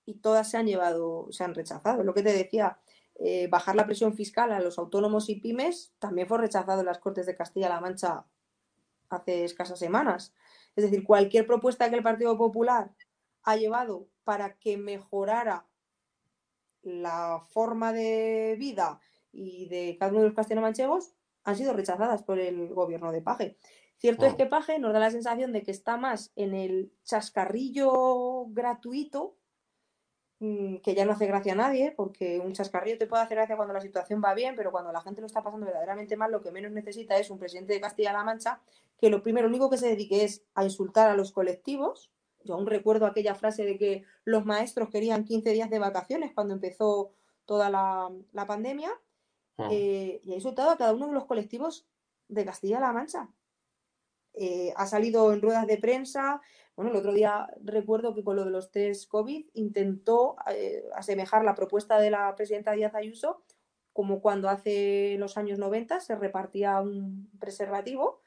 y 0.04 0.20
todas 0.20 0.50
se 0.50 0.58
han 0.58 0.66
llevado, 0.66 1.28
se 1.30 1.44
han 1.44 1.54
rechazado. 1.54 2.04
Lo 2.04 2.12
que 2.12 2.22
te 2.22 2.34
decía, 2.34 2.78
eh, 3.14 3.48
bajar 3.48 3.74
la 3.74 3.86
presión 3.86 4.12
fiscal 4.12 4.52
a 4.52 4.60
los 4.60 4.78
autónomos 4.78 5.30
y 5.30 5.36
pymes 5.36 5.94
también 5.98 6.28
fue 6.28 6.36
rechazado 6.36 6.80
en 6.80 6.86
las 6.86 6.98
Cortes 6.98 7.24
de 7.24 7.36
Castilla-La 7.36 7.80
Mancha 7.80 8.26
hace 9.08 9.44
escasas 9.44 9.78
semanas. 9.78 10.34
Es 10.78 10.84
decir, 10.84 11.02
cualquier 11.02 11.44
propuesta 11.44 11.90
que 11.90 11.96
el 11.96 12.04
Partido 12.04 12.38
Popular 12.38 12.94
ha 13.42 13.56
llevado 13.56 14.06
para 14.22 14.54
que 14.58 14.76
mejorara 14.78 15.66
la 16.82 17.42
forma 17.48 17.92
de 17.92 18.54
vida 18.60 19.00
y 19.32 19.66
de 19.66 19.96
cada 19.98 20.12
uno 20.12 20.20
de 20.20 20.26
los 20.28 20.36
castellano-manchegos 20.36 21.14
han 21.42 21.56
sido 21.56 21.72
rechazadas 21.72 22.22
por 22.22 22.38
el 22.38 22.68
gobierno 22.68 23.10
de 23.10 23.22
Paje. 23.22 23.56
Cierto 23.96 24.24
es 24.24 24.36
que 24.36 24.46
Paje 24.46 24.78
nos 24.78 24.92
da 24.92 25.00
la 25.00 25.10
sensación 25.10 25.52
de 25.52 25.64
que 25.64 25.72
está 25.72 25.96
más 25.96 26.30
en 26.36 26.54
el 26.54 26.92
chascarrillo 27.02 28.46
gratuito, 28.50 29.34
que 30.38 30.94
ya 30.94 31.04
no 31.04 31.12
hace 31.12 31.26
gracia 31.26 31.52
a 31.52 31.56
nadie, 31.56 31.92
porque 31.96 32.38
un 32.38 32.52
chascarrillo 32.52 32.96
te 32.96 33.06
puede 33.06 33.22
hacer 33.24 33.36
gracia 33.36 33.56
cuando 33.56 33.74
la 33.74 33.80
situación 33.80 34.22
va 34.24 34.34
bien, 34.34 34.54
pero 34.56 34.70
cuando 34.70 34.92
la 34.92 35.00
gente 35.00 35.20
lo 35.20 35.26
está 35.26 35.42
pasando 35.42 35.66
verdaderamente 35.66 36.16
mal, 36.16 36.30
lo 36.30 36.40
que 36.42 36.52
menos 36.52 36.70
necesita 36.70 37.16
es 37.18 37.30
un 37.30 37.38
presidente 37.38 37.72
de 37.72 37.80
Castilla-La 37.80 38.22
Mancha 38.22 38.60
que 39.00 39.10
lo 39.10 39.22
primero, 39.22 39.48
lo 39.48 39.50
único 39.50 39.70
que 39.70 39.78
se 39.78 39.88
dedique 39.88 40.24
es 40.24 40.42
a 40.54 40.64
insultar 40.64 41.08
a 41.10 41.14
los 41.16 41.32
colectivos. 41.32 42.10
Yo 42.44 42.54
aún 42.54 42.66
recuerdo 42.66 43.06
aquella 43.06 43.34
frase 43.34 43.64
de 43.64 43.78
que 43.78 44.04
los 44.24 44.44
maestros 44.44 44.90
querían 44.90 45.24
15 45.24 45.50
días 45.52 45.70
de 45.70 45.78
vacaciones 45.78 46.32
cuando 46.34 46.54
empezó 46.54 47.10
toda 47.44 47.70
la, 47.70 48.10
la 48.32 48.46
pandemia 48.46 48.90
Mm. 49.58 49.68
eh, 49.72 50.20
y 50.24 50.32
ha 50.32 50.36
insultado 50.36 50.70
a 50.70 50.76
cada 50.76 50.94
uno 50.94 51.08
de 51.08 51.12
los 51.14 51.24
colectivos 51.26 51.84
de 52.28 52.44
Castilla-La 52.44 52.92
Mancha. 52.92 53.28
Eh, 54.34 54.72
ha 54.76 54.86
salido 54.86 55.32
en 55.32 55.42
ruedas 55.42 55.66
de 55.66 55.78
prensa. 55.78 56.40
Bueno, 56.78 56.92
el 56.92 56.96
otro 56.98 57.12
día 57.12 57.50
recuerdo 57.64 58.14
que 58.14 58.22
con 58.22 58.36
lo 58.36 58.44
de 58.44 58.52
los 58.52 58.70
test 58.70 59.10
COVID 59.10 59.46
intentó 59.54 60.36
eh, 60.48 60.84
asemejar 60.94 61.44
la 61.44 61.56
propuesta 61.56 61.98
de 61.98 62.12
la 62.12 62.32
presidenta 62.36 62.70
Díaz 62.70 62.94
Ayuso 62.94 63.42
como 63.92 64.20
cuando 64.20 64.48
hace 64.48 65.16
los 65.18 65.36
años 65.36 65.58
90 65.58 65.98
se 65.98 66.14
repartía 66.14 66.80
un 66.80 67.32
preservativo. 67.40 68.20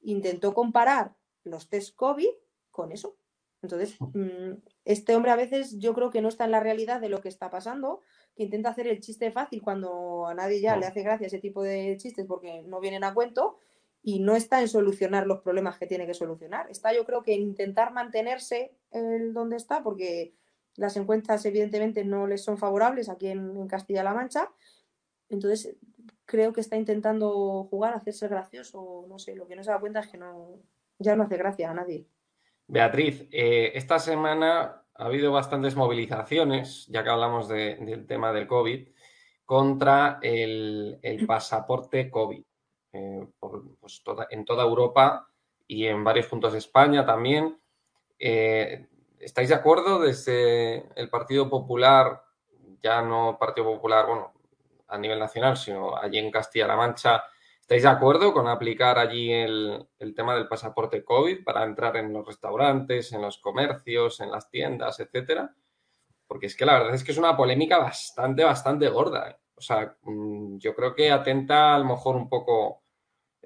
Intentó 0.00 0.54
comparar 0.54 1.16
los 1.44 1.68
test 1.68 1.94
COVID 1.96 2.30
con 2.70 2.92
eso. 2.92 3.18
Entonces, 3.60 3.98
mm, 4.00 4.52
este 4.86 5.14
hombre 5.14 5.30
a 5.30 5.36
veces 5.36 5.78
yo 5.78 5.92
creo 5.92 6.08
que 6.08 6.22
no 6.22 6.28
está 6.28 6.46
en 6.46 6.52
la 6.52 6.60
realidad 6.60 7.02
de 7.02 7.10
lo 7.10 7.20
que 7.20 7.28
está 7.28 7.50
pasando, 7.50 8.00
que 8.34 8.44
intenta 8.44 8.70
hacer 8.70 8.86
el 8.86 9.00
chiste 9.00 9.30
fácil 9.32 9.60
cuando 9.60 10.26
a 10.26 10.32
nadie 10.32 10.62
ya 10.62 10.78
le 10.78 10.86
hace 10.86 11.02
gracia 11.02 11.26
ese 11.26 11.40
tipo 11.40 11.62
de 11.62 11.94
chistes 11.98 12.24
porque 12.24 12.62
no 12.62 12.80
vienen 12.80 13.04
a 13.04 13.12
cuento 13.12 13.58
y 14.02 14.20
no 14.20 14.36
está 14.36 14.60
en 14.60 14.68
solucionar 14.68 15.26
los 15.26 15.40
problemas 15.40 15.78
que 15.78 15.86
tiene 15.86 16.06
que 16.06 16.14
solucionar. 16.14 16.70
Está 16.70 16.94
yo 16.94 17.04
creo 17.04 17.22
que 17.22 17.34
en 17.34 17.42
intentar 17.42 17.92
mantenerse 17.92 18.72
el 18.90 19.32
donde 19.32 19.56
está 19.56 19.82
porque 19.82 20.34
las 20.76 20.96
encuestas 20.96 21.44
evidentemente 21.44 22.04
no 22.04 22.26
les 22.26 22.42
son 22.44 22.56
favorables 22.58 23.08
aquí 23.08 23.28
en, 23.28 23.66
Castilla-La 23.66 24.14
Mancha. 24.14 24.50
Entonces 25.28 25.76
creo 26.24 26.52
que 26.52 26.60
está 26.60 26.76
intentando 26.76 27.64
jugar, 27.64 27.94
hacerse 27.94 28.28
gracioso, 28.28 29.04
no 29.08 29.18
sé, 29.18 29.34
lo 29.34 29.46
que 29.48 29.56
no 29.56 29.64
se 29.64 29.70
da 29.70 29.80
cuenta 29.80 30.00
es 30.00 30.08
que 30.08 30.18
ya 30.98 31.16
no 31.16 31.22
hace 31.24 31.36
gracia 31.36 31.70
a 31.70 31.74
nadie. 31.74 32.06
Beatriz, 32.66 33.26
eh, 33.32 33.72
esta 33.74 33.98
semana 33.98 34.84
ha 34.94 35.04
habido 35.04 35.32
bastantes 35.32 35.74
movilizaciones, 35.74 36.86
ya 36.88 37.02
que 37.02 37.10
hablamos 37.10 37.48
de- 37.48 37.76
del 37.76 38.06
tema 38.06 38.32
del 38.32 38.46
COVID, 38.46 38.88
contra 39.44 40.18
el, 40.22 40.98
el 41.02 41.26
pasaporte 41.26 42.10
COVID. 42.10 42.44
Eh, 42.92 43.26
pues, 43.38 44.02
en 44.30 44.44
toda 44.44 44.64
Europa 44.64 45.28
y 45.66 45.86
en 45.86 46.02
varios 46.02 46.26
puntos 46.26 46.52
de 46.52 46.58
España 46.58 47.04
también. 47.04 47.60
Eh, 48.18 48.86
¿Estáis 49.18 49.50
de 49.50 49.54
acuerdo 49.54 50.00
desde 50.00 50.88
el 50.98 51.10
Partido 51.10 51.50
Popular, 51.50 52.22
ya 52.82 53.02
no 53.02 53.36
Partido 53.38 53.66
Popular, 53.74 54.06
bueno, 54.06 54.32
a 54.88 54.96
nivel 54.98 55.18
nacional, 55.18 55.56
sino 55.56 55.96
allí 55.96 56.18
en 56.18 56.30
Castilla-La 56.30 56.76
Mancha? 56.76 57.24
¿Estáis 57.60 57.82
de 57.82 57.88
acuerdo 57.88 58.32
con 58.32 58.48
aplicar 58.48 58.98
allí 58.98 59.30
el, 59.30 59.86
el 59.98 60.14
tema 60.14 60.34
del 60.34 60.48
pasaporte 60.48 61.04
COVID 61.04 61.44
para 61.44 61.64
entrar 61.64 61.96
en 61.98 62.12
los 62.12 62.26
restaurantes, 62.26 63.12
en 63.12 63.20
los 63.20 63.38
comercios, 63.38 64.20
en 64.20 64.30
las 64.30 64.48
tiendas, 64.48 65.00
etcétera? 65.00 65.54
Porque 66.26 66.46
es 66.46 66.56
que 66.56 66.64
la 66.64 66.74
verdad 66.74 66.94
es 66.94 67.04
que 67.04 67.12
es 67.12 67.18
una 67.18 67.36
polémica 67.36 67.78
bastante, 67.78 68.44
bastante 68.44 68.88
gorda. 68.88 69.30
¿eh? 69.30 69.36
O 69.58 69.60
sea, 69.60 69.96
mm, 70.02 70.58
yo 70.58 70.74
creo 70.74 70.94
que 70.94 71.10
atenta 71.10 71.74
a 71.74 71.78
lo 71.78 71.84
mejor 71.84 72.16
un 72.16 72.28
poco 72.28 72.82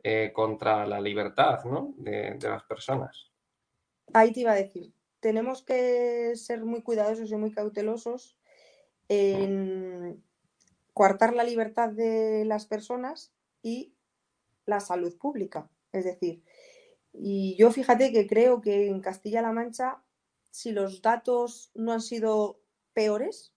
eh, 0.05 0.31
contra 0.35 0.87
la 0.87 1.01
libertad, 1.01 1.65
¿no? 1.65 1.95
de, 1.97 2.39
las 2.41 2.65
personas. 2.65 3.31
Ahí 4.13 4.33
te 4.33 4.41
iba 4.41 4.53
a 4.53 4.57
decir, 4.57 4.93
tenemos 5.21 5.63
que 5.63 6.33
ser 6.37 6.65
muy 6.65 6.83
cuidadosos 6.83 7.31
y 7.31 7.37
muy 7.37 7.53
cautelosos 7.53 8.37
en 9.09 10.23
coartar 10.93 11.35
la 11.35 11.45
libertad 11.45 11.91
de 11.91 12.45
las 12.45 12.67
personas 12.67 13.33
y 13.63 13.95
la 14.67 14.81
salud 14.81 15.17
pública. 15.17 15.71
Es 15.93 16.05
decir, 16.05 16.43
y 17.13 17.57
yo 17.57 17.71
fíjate 17.71 18.13
que 18.13 18.27
creo 18.27 18.61
que 18.61 18.89
en 18.89 19.01
Castilla-La 19.01 19.53
Mancha, 19.53 20.03
si 20.51 20.73
los 20.73 21.01
datos 21.01 21.71
no 21.75 21.93
han 21.93 22.03
sido 22.03 22.61
peores, 22.93 23.55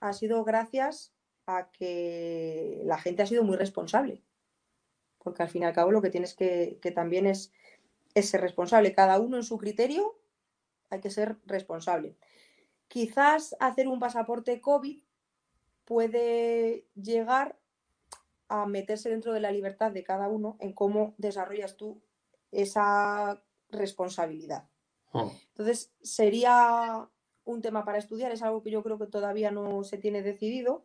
ha 0.00 0.12
sido 0.12 0.44
gracias 0.44 1.12
a 1.48 1.70
que 1.70 2.82
la 2.84 2.98
gente 2.98 3.22
ha 3.22 3.26
sido 3.26 3.42
muy 3.42 3.56
responsable. 3.56 4.22
Porque 5.18 5.42
al 5.42 5.48
fin 5.48 5.62
y 5.62 5.64
al 5.64 5.72
cabo 5.72 5.90
lo 5.90 6.02
que 6.02 6.10
tienes 6.10 6.34
que, 6.34 6.78
que 6.82 6.90
también 6.90 7.26
es, 7.26 7.52
es 8.14 8.28
ser 8.28 8.42
responsable. 8.42 8.92
Cada 8.92 9.18
uno 9.18 9.38
en 9.38 9.42
su 9.42 9.56
criterio 9.56 10.14
hay 10.90 11.00
que 11.00 11.10
ser 11.10 11.36
responsable. 11.46 12.16
Quizás 12.86 13.56
hacer 13.60 13.88
un 13.88 13.98
pasaporte 13.98 14.60
COVID 14.60 15.02
puede 15.86 16.86
llegar 16.94 17.58
a 18.48 18.66
meterse 18.66 19.08
dentro 19.08 19.32
de 19.32 19.40
la 19.40 19.50
libertad 19.50 19.90
de 19.90 20.04
cada 20.04 20.28
uno 20.28 20.58
en 20.60 20.74
cómo 20.74 21.14
desarrollas 21.16 21.78
tú 21.78 22.02
esa 22.52 23.42
responsabilidad. 23.70 24.68
Mm. 25.14 25.28
Entonces, 25.48 25.92
sería 26.02 27.08
un 27.44 27.62
tema 27.62 27.86
para 27.86 27.96
estudiar, 27.96 28.32
es 28.32 28.42
algo 28.42 28.62
que 28.62 28.70
yo 28.70 28.82
creo 28.82 28.98
que 28.98 29.06
todavía 29.06 29.50
no 29.50 29.82
se 29.82 29.96
tiene 29.96 30.22
decidido 30.22 30.84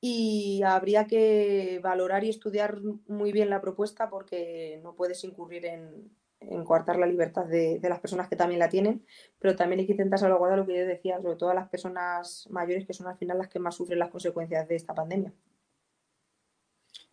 y 0.00 0.62
habría 0.62 1.06
que 1.06 1.80
valorar 1.82 2.24
y 2.24 2.30
estudiar 2.30 2.78
muy 3.06 3.32
bien 3.32 3.50
la 3.50 3.60
propuesta 3.60 4.08
porque 4.08 4.80
no 4.82 4.94
puedes 4.94 5.22
incurrir 5.24 5.66
en, 5.66 6.10
en 6.40 6.64
coartar 6.64 6.98
la 6.98 7.06
libertad 7.06 7.44
de, 7.44 7.78
las 7.82 8.00
personas 8.00 8.28
que 8.28 8.36
también 8.36 8.58
la 8.58 8.68
tienen, 8.68 9.04
pero 9.38 9.56
también 9.56 9.80
hay 9.80 9.86
que 9.86 9.92
intentar 9.92 10.18
salvaguardar 10.18 10.58
lo 10.58 10.66
que 10.66 10.76
yo 10.76 10.86
decía, 10.86 11.20
sobre 11.20 11.36
todo 11.36 11.52
las 11.52 11.68
personas 11.68 12.48
mayores 12.50 12.86
que 12.86 12.94
son 12.94 13.06
al 13.06 13.16
final 13.16 13.38
las 13.38 13.48
que 13.48 13.58
más 13.58 13.74
sufren 13.74 13.98
las 13.98 14.10
consecuencias 14.10 14.66
de 14.66 14.76
esta 14.76 14.94
pandemia. 14.94 15.32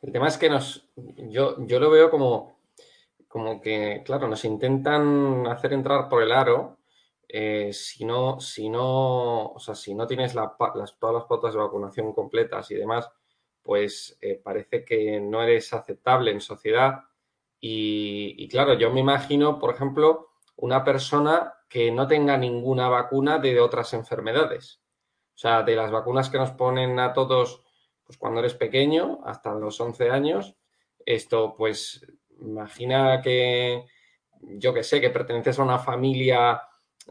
El 0.02 0.12
tema 0.12 0.28
es 0.28 0.38
que 0.38 0.50
nos, 0.50 0.88
yo, 0.96 1.66
yo 1.66 1.80
lo 1.80 1.90
veo 1.90 2.10
como, 2.10 2.58
como 3.28 3.60
que, 3.60 4.02
claro, 4.06 4.28
nos 4.28 4.46
intentan 4.46 5.46
hacer 5.48 5.74
entrar 5.74 6.08
por 6.08 6.24
el 6.24 6.32
aro 6.32 6.77
eh, 7.30 7.72
si 7.74 8.06
no, 8.06 8.38
o 8.38 9.60
sea, 9.60 9.76
si 9.76 9.94
no 9.94 10.08
tienes 10.08 10.34
la, 10.34 10.56
las, 10.76 10.98
todas 10.98 11.16
las 11.16 11.26
pautas 11.26 11.54
de 11.54 11.60
vacunación 11.60 12.14
completas 12.14 12.72
y 12.72 12.76
demás, 12.76 13.10
pues 13.62 14.18
eh, 14.22 14.40
parece 14.42 14.86
que 14.86 15.20
no 15.20 15.44
eres 15.44 15.74
aceptable 15.74 16.32
en 16.32 16.40
sociedad. 16.42 17.04
Y, 17.60 18.36
y, 18.38 18.48
claro, 18.48 18.76
yo 18.76 18.92
me 18.92 19.02
imagino, 19.02 19.60
por 19.60 19.74
ejemplo, 19.74 20.30
una 20.56 20.84
persona 20.84 21.54
que 21.68 21.92
no 21.92 22.08
tenga 22.08 22.38
ninguna 22.38 22.88
vacuna 22.88 23.40
de 23.40 23.60
otras 23.60 23.94
enfermedades. 23.94 24.82
O 25.36 25.38
sea, 25.38 25.64
de 25.64 25.76
las 25.76 25.92
vacunas 25.92 26.30
que 26.30 26.38
nos 26.38 26.52
ponen 26.52 27.00
a 27.00 27.14
todos, 27.14 27.62
pues 28.04 28.18
cuando 28.18 28.40
eres 28.40 28.54
pequeño, 28.54 29.20
hasta 29.26 29.54
los 29.54 29.80
11 29.80 30.10
años, 30.10 30.56
esto, 31.06 31.56
pues, 31.58 32.06
imagina 32.42 33.22
que, 33.22 33.86
yo 34.42 34.74
que 34.74 34.84
sé, 34.84 35.02
que 35.02 35.10
perteneces 35.10 35.60
a 35.60 35.64
una 35.64 35.80
familia 35.80 36.62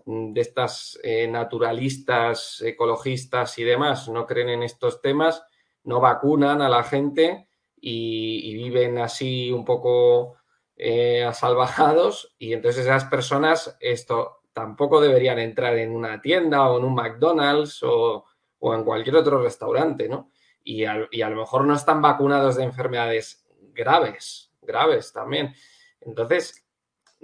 de 0.05 0.41
estas 0.41 0.99
eh, 1.03 1.27
naturalistas, 1.29 2.61
ecologistas 2.63 3.59
y 3.59 3.65
demás, 3.65 4.09
no 4.09 4.27
creen 4.27 4.51
en 4.51 4.63
estos 4.63 5.01
temas, 5.01 5.43
no 5.85 6.01
vacunan 6.01 6.63
a 6.63 6.69
la 6.69 6.83
gente 6.83 7.49
y, 7.77 8.55
viven 8.55 8.99
así 8.99 9.53
un 9.53 9.65
poco 9.65 10.37
eh, 10.77 11.25
asalvajados 11.25 12.35
y 12.39 12.53
entonces 12.53 12.85
esas 12.85 13.05
personas 13.05 13.77
esto 13.81 14.41
tampoco 14.53 15.01
deberían 15.01 15.39
entrar 15.39 15.77
en 15.79 15.93
una 15.93 16.21
tienda 16.21 16.69
o 16.69 16.79
en 16.79 16.85
un 16.85 16.95
McDonald's 16.95 17.83
o, 17.83 18.25
o 18.59 18.75
en 18.75 18.85
cualquier 18.85 19.17
otro 19.17 19.43
restaurante, 19.43 20.09
¿no? 20.09 20.31
Y 20.65 20.83
y 21.11 21.23
a 21.23 21.31
lo 21.31 21.37
mejor 21.37 21.65
no 21.65 21.75
están 21.75 22.03
vacunados 22.03 22.57
de 22.57 22.65
enfermedades 22.65 23.47
graves, 23.73 24.51
graves 24.63 25.13
también. 25.13 25.55
Entonces, 26.01 26.66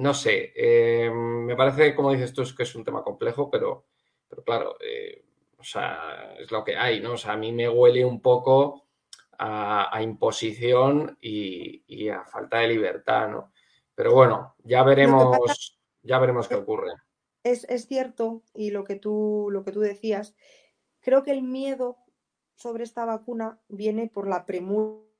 no 0.02 0.14
sé, 0.14 0.52
eh, 0.56 1.08
me 1.12 1.54
parece, 1.54 1.94
como 1.94 2.10
dices 2.10 2.32
tú, 2.32 2.42
es 2.42 2.52
que 2.52 2.64
es 2.64 2.74
un 2.74 2.84
tema 2.84 3.04
complejo, 3.04 3.48
pero, 3.48 3.86
pero 4.28 4.42
claro, 4.42 4.76
eh, 4.80 5.24
o 5.56 5.62
sea, 5.62 6.34
es 6.40 6.50
lo 6.50 6.64
que 6.64 6.76
hay, 6.76 7.00
¿no? 7.00 7.12
O 7.12 7.16
sea, 7.16 7.34
a 7.34 7.36
mí 7.36 7.52
me 7.52 7.68
huele 7.68 8.04
un 8.04 8.20
poco 8.20 8.88
a, 9.38 9.96
a 9.96 10.02
imposición 10.02 11.16
y, 11.20 11.84
y, 11.86 12.08
a 12.08 12.24
falta 12.24 12.58
de 12.58 12.68
libertad, 12.68 13.28
¿no? 13.28 13.52
Pero 13.94 14.12
bueno, 14.12 14.56
ya 14.64 14.82
veremos, 14.82 15.38
pasa, 15.38 15.54
ya 16.02 16.18
veremos 16.18 16.48
qué 16.48 16.56
ocurre. 16.56 16.90
Es, 17.44 17.62
es, 17.70 17.86
cierto, 17.86 18.42
y 18.54 18.72
lo 18.72 18.82
que, 18.82 18.96
tú, 18.96 19.50
lo 19.52 19.62
que 19.62 19.70
tú 19.70 19.78
decías, 19.78 20.34
creo 20.98 21.22
que 21.22 21.30
el 21.30 21.42
miedo 21.42 21.96
sobre 22.56 22.82
esta 22.82 23.04
vacuna 23.04 23.60
viene 23.68 24.08
por 24.12 24.26
la 24.26 24.46
premura 24.46 25.11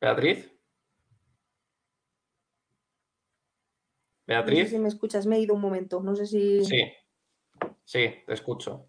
Beatriz. 0.00 0.50
Beatriz. 4.26 4.58
No 4.58 4.64
sé 4.64 4.70
si 4.70 4.78
me 4.78 4.88
escuchas, 4.88 5.26
me 5.26 5.36
he 5.36 5.40
ido 5.40 5.54
un 5.54 5.60
momento, 5.60 6.00
no 6.00 6.14
sé 6.14 6.26
si. 6.26 6.64
Sí, 6.64 6.80
sí, 7.84 8.14
te 8.26 8.32
escucho. 8.32 8.88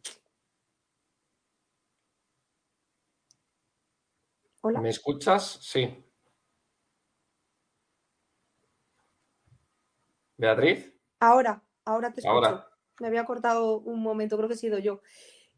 ¿Me 4.63 4.89
escuchas? 4.89 5.58
Sí. 5.62 6.06
Beatriz. 10.38 10.93
Ahora, 11.19 11.63
ahora 11.86 12.13
te 12.13 12.21
escucho. 12.21 12.65
Me 13.00 13.08
había 13.08 13.26
cortado 13.26 13.80
un 13.80 14.02
momento, 14.02 14.38
creo 14.38 14.47
que 14.47 14.54
he 14.54 14.58
sido 14.58 14.78
yo. 14.78 15.02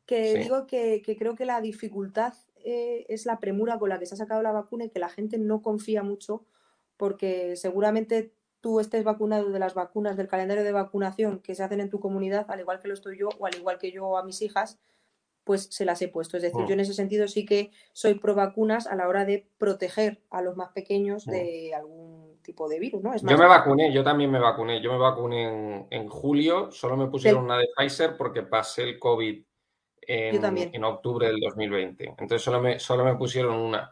Que 0.05 0.35
digo 0.35 0.67
que, 0.67 1.01
creo 1.17 1.35
que 1.35 1.45
la 1.45 1.61
dificultad 1.61 2.33
eh, 2.63 3.05
es 3.09 3.25
la 3.25 3.39
premura 3.39 3.77
con 3.79 3.89
la 3.89 3.99
que 3.99 4.05
se 4.05 4.15
ha 4.15 4.17
sacado 4.17 4.41
la 4.41 4.51
vacuna 4.51 4.85
y 4.85 4.89
que 4.89 4.99
la 4.99 5.09
gente 5.09 5.37
no 5.37 5.61
confía 5.61 6.03
mucho 6.03 6.45
porque 6.97 7.55
seguramente 7.55 8.33
tú 8.61 8.79
estés 8.79 9.03
vacunado 9.03 9.49
de 9.49 9.59
las 9.59 9.73
vacunas 9.73 10.15
del 10.15 10.27
calendario 10.27 10.63
de 10.63 10.71
vacunación 10.71 11.39
que 11.39 11.53
se 11.53 11.63
hacen 11.63 11.81
en 11.81 11.89
tu 11.89 11.99
comunidad, 11.99 12.45
al 12.49 12.61
igual 12.61 12.79
que 12.79 12.87
lo 12.87 12.93
estoy 12.93 13.17
yo 13.17 13.29
o 13.37 13.45
al 13.45 13.55
igual 13.55 13.77
que 13.77 13.91
yo 13.91 14.17
a 14.17 14.23
mis 14.23 14.41
hijas, 14.41 14.79
pues 15.43 15.67
se 15.69 15.83
las 15.83 16.01
he 16.01 16.07
puesto. 16.07 16.37
Es 16.37 16.43
decir, 16.43 16.61
yo 16.65 16.71
en 16.71 16.77
mm. 16.77 16.81
ese 16.81 16.93
sentido 16.93 17.27
sí 17.27 17.45
que 17.45 17.71
soy 17.91 18.13
pro 18.13 18.35
vacunas 18.35 18.87
a 18.87 18.95
la 18.95 19.07
hora 19.07 19.25
de 19.25 19.49
proteger 19.57 20.21
a 20.29 20.41
los 20.41 20.55
más 20.55 20.69
pequeños 20.71 21.25
de 21.25 21.71
mm. 21.73 21.75
algún 21.75 22.33
tipo 22.41 22.69
de 22.69 22.79
virus, 22.79 23.01
¿no? 23.01 23.15
yo 23.15 23.37
me 23.37 23.47
vacuné, 23.47 23.93
yo 23.93 24.03
también 24.03 24.29
me 24.29 24.39
vacuné. 24.39 24.81
Yo 24.81 24.91
me 24.91 24.97
vacuné 24.97 25.87
en, 25.89 26.07
julio, 26.09 26.71
solo 26.71 26.97
me 26.97 27.07
pusieron 27.07 27.45
una 27.45 27.57
de 27.57 27.69
Pfizer 27.75 28.15
porque 28.17 28.43
pasé 28.43 28.83
el 28.83 28.99
COVID 28.99 29.43
en, 30.07 30.57
en, 30.73 30.83
octubre 30.83 31.27
del 31.27 31.39
2020. 31.39 32.05
Entonces 32.09 32.41
solo 32.41 32.61
me, 32.61 32.79
solo 32.79 33.03
me 33.03 33.15
pusieron 33.15 33.55
una. 33.55 33.89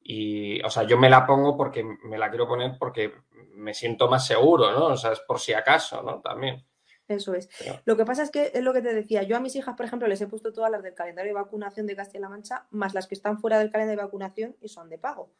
Y, 0.00 0.60
o 0.62 0.70
sea, 0.70 0.82
yo 0.84 0.98
me 0.98 1.10
la 1.10 1.26
pongo 1.26 1.56
porque 1.56 1.84
me 1.84 2.18
la 2.18 2.28
quiero 2.28 2.48
poner 2.48 2.76
porque 2.78 3.12
me 3.54 3.74
siento 3.74 4.08
más 4.08 4.26
seguro, 4.26 4.72
¿no? 4.72 4.86
O 4.86 4.96
sea, 4.96 5.12
es 5.12 5.20
por 5.20 5.38
si 5.38 5.52
acaso, 5.52 6.02
¿no? 6.02 6.20
También. 6.20 6.64
Eso 7.08 7.34
es. 7.34 7.48
Lo 7.84 7.96
que 7.96 8.04
pasa 8.04 8.22
es 8.22 8.30
que 8.30 8.50
es 8.54 8.62
lo 8.62 8.72
que 8.72 8.82
te 8.82 8.94
decía. 8.94 9.22
Yo 9.22 9.36
a 9.36 9.40
mis 9.40 9.54
hijas, 9.56 9.76
por 9.76 9.86
ejemplo, 9.86 10.08
les 10.08 10.20
he 10.20 10.26
puesto 10.26 10.52
todas 10.52 10.70
las 10.70 10.82
del 10.82 10.94
calendario 10.94 11.30
de 11.30 11.40
vacunación 11.40 11.86
de 11.86 11.96
Castilla-La 11.96 12.28
Mancha, 12.28 12.66
más 12.70 12.94
las 12.94 13.06
que 13.06 13.14
están 13.14 13.38
fuera 13.38 13.58
del 13.58 13.70
calendario 13.70 14.00
de 14.00 14.06
vacunación 14.06 14.56
y 14.60 14.68
son 14.68 14.88
de 14.88 14.98
pago. 14.98 15.30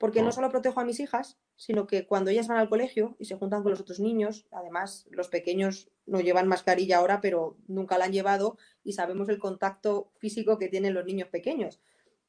Porque 0.00 0.22
no 0.22 0.32
solo 0.32 0.48
protejo 0.48 0.80
a 0.80 0.84
mis 0.86 0.98
hijas, 0.98 1.36
sino 1.56 1.86
que 1.86 2.06
cuando 2.06 2.30
ellas 2.30 2.48
van 2.48 2.56
al 2.56 2.70
colegio 2.70 3.16
y 3.18 3.26
se 3.26 3.36
juntan 3.36 3.62
con 3.62 3.70
los 3.70 3.82
otros 3.82 4.00
niños, 4.00 4.46
además 4.50 5.06
los 5.10 5.28
pequeños 5.28 5.90
no 6.06 6.20
llevan 6.20 6.48
mascarilla 6.48 6.96
ahora, 6.96 7.20
pero 7.20 7.58
nunca 7.68 7.98
la 7.98 8.06
han 8.06 8.12
llevado 8.12 8.56
y 8.82 8.94
sabemos 8.94 9.28
el 9.28 9.38
contacto 9.38 10.10
físico 10.16 10.56
que 10.56 10.68
tienen 10.68 10.94
los 10.94 11.04
niños 11.04 11.28
pequeños. 11.28 11.82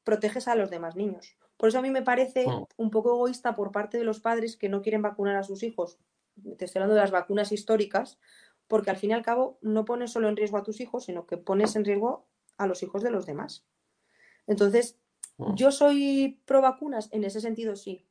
Proteges 0.04 0.48
a 0.48 0.54
los 0.54 0.68
demás 0.68 0.96
niños. 0.96 1.38
Por 1.56 1.70
eso 1.70 1.78
a 1.78 1.82
mí 1.82 1.88
me 1.88 2.02
parece 2.02 2.44
un 2.76 2.90
poco 2.90 3.14
egoísta 3.14 3.56
por 3.56 3.72
parte 3.72 3.96
de 3.96 4.04
los 4.04 4.20
padres 4.20 4.58
que 4.58 4.68
no 4.68 4.82
quieren 4.82 5.00
vacunar 5.00 5.36
a 5.36 5.42
sus 5.42 5.62
hijos. 5.62 5.98
Te 6.58 6.66
estoy 6.66 6.80
hablando 6.80 6.96
de 6.96 7.00
las 7.00 7.10
vacunas 7.10 7.52
históricas, 7.52 8.18
porque 8.68 8.90
al 8.90 8.98
fin 8.98 9.12
y 9.12 9.14
al 9.14 9.22
cabo 9.22 9.56
no 9.62 9.86
pones 9.86 10.12
solo 10.12 10.28
en 10.28 10.36
riesgo 10.36 10.58
a 10.58 10.62
tus 10.62 10.78
hijos, 10.82 11.06
sino 11.06 11.26
que 11.26 11.38
pones 11.38 11.74
en 11.74 11.86
riesgo 11.86 12.26
a 12.58 12.66
los 12.66 12.82
hijos 12.82 13.02
de 13.02 13.10
los 13.10 13.24
demás. 13.24 13.64
Entonces. 14.46 14.98
Yo 15.54 15.72
soy 15.72 16.40
pro 16.44 16.60
vacunas 16.60 17.08
en 17.12 17.24
ese 17.24 17.40
sentido, 17.40 17.76
sí. 17.76 18.06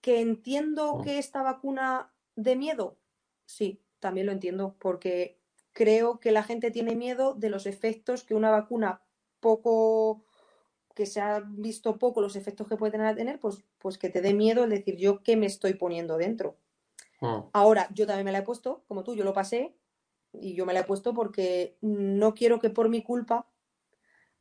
Que 0.00 0.20
entiendo 0.20 0.96
mm. 0.96 1.02
que 1.02 1.18
esta 1.18 1.42
vacuna 1.42 2.12
de 2.36 2.56
miedo, 2.56 2.98
sí, 3.46 3.82
también 4.00 4.26
lo 4.26 4.32
entiendo, 4.32 4.76
porque 4.78 5.38
creo 5.72 6.20
que 6.20 6.32
la 6.32 6.42
gente 6.42 6.70
tiene 6.70 6.94
miedo 6.96 7.34
de 7.34 7.50
los 7.50 7.66
efectos 7.66 8.24
que 8.24 8.34
una 8.34 8.50
vacuna 8.50 9.02
poco 9.40 10.24
que 10.94 11.06
se 11.06 11.20
ha 11.20 11.40
visto 11.44 11.98
poco 11.98 12.20
los 12.20 12.36
efectos 12.36 12.68
que 12.68 12.76
puede 12.76 12.92
tener, 12.92 13.40
pues, 13.40 13.64
pues 13.78 13.98
que 13.98 14.10
te 14.10 14.20
dé 14.20 14.32
miedo 14.32 14.64
el 14.64 14.70
decir 14.70 14.96
yo 14.96 15.22
qué 15.22 15.36
me 15.36 15.46
estoy 15.46 15.74
poniendo 15.74 16.16
dentro. 16.16 16.56
Mm. 17.20 17.48
Ahora, 17.52 17.88
yo 17.92 18.06
también 18.06 18.24
me 18.24 18.32
la 18.32 18.38
he 18.38 18.42
puesto, 18.42 18.84
como 18.86 19.02
tú, 19.02 19.14
yo 19.14 19.24
lo 19.24 19.32
pasé 19.32 19.74
y 20.32 20.54
yo 20.54 20.66
me 20.66 20.72
la 20.72 20.80
he 20.80 20.84
puesto 20.84 21.12
porque 21.14 21.76
no 21.80 22.34
quiero 22.34 22.60
que 22.60 22.70
por 22.70 22.88
mi 22.88 23.02
culpa 23.02 23.48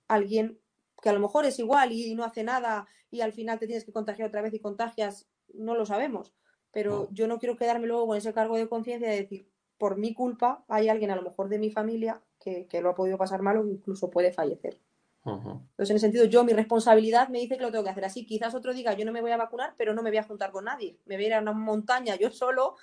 alguien 0.07 0.59
que 1.03 1.09
a 1.09 1.13
lo 1.13 1.19
mejor 1.19 1.45
es 1.45 1.59
igual 1.59 1.91
y 1.91 2.15
no 2.15 2.23
hace 2.23 2.43
nada 2.43 2.87
y 3.11 3.19
al 3.19 3.33
final 3.33 3.59
te 3.59 3.67
tienes 3.67 3.83
que 3.83 3.91
contagiar 3.91 4.29
otra 4.29 4.41
vez 4.41 4.53
y 4.53 4.59
contagias, 4.59 5.27
no 5.53 5.75
lo 5.75 5.85
sabemos. 5.85 6.33
Pero 6.71 7.09
yo 7.11 7.27
no 7.27 7.39
quiero 7.39 7.57
quedarme 7.57 7.87
luego 7.87 8.07
con 8.07 8.17
ese 8.17 8.33
cargo 8.33 8.55
de 8.55 8.69
conciencia 8.69 9.09
de 9.09 9.17
decir, 9.17 9.47
por 9.77 9.97
mi 9.97 10.13
culpa 10.13 10.63
hay 10.69 10.87
alguien 10.87 11.11
a 11.11 11.15
lo 11.15 11.21
mejor 11.21 11.49
de 11.49 11.59
mi 11.59 11.69
familia 11.69 12.21
que, 12.39 12.67
lo 12.81 12.89
ha 12.89 12.95
podido 12.95 13.17
pasar 13.17 13.41
mal 13.41 13.57
o 13.57 13.67
incluso 13.67 14.09
puede 14.09 14.31
fallecer. 14.31 14.79
Entonces, 15.25 15.89
en 15.89 15.95
ese 15.95 15.99
sentido, 15.99 16.25
yo 16.25 16.43
mi 16.43 16.51
responsabilidad 16.51 17.29
me 17.29 17.39
dice 17.39 17.57
que 17.57 17.63
lo 17.63 17.71
tengo 17.71 17.85
que 17.85 17.91
hacer 17.91 18.03
así. 18.03 18.25
Quizás 18.25 18.55
otro 18.55 18.73
diga, 18.73 18.93
yo 18.93 19.05
no 19.05 19.13
me 19.13 19.21
voy 19.21 19.31
a 19.31 19.37
vacunar, 19.37 19.73
pero 19.77 19.93
no 19.93 20.03
me 20.03 20.09
voy 20.09 20.17
a 20.17 20.23
juntar 20.23 20.51
con 20.51 20.65
nadie. 20.65 20.97
Me 21.05 21.15
voy 21.15 21.25
a 21.25 21.27
ir 21.27 21.33
a 21.35 21.39
una 21.41 21.53
montaña 21.53 22.15
yo 22.15 22.29
solo 22.29 22.75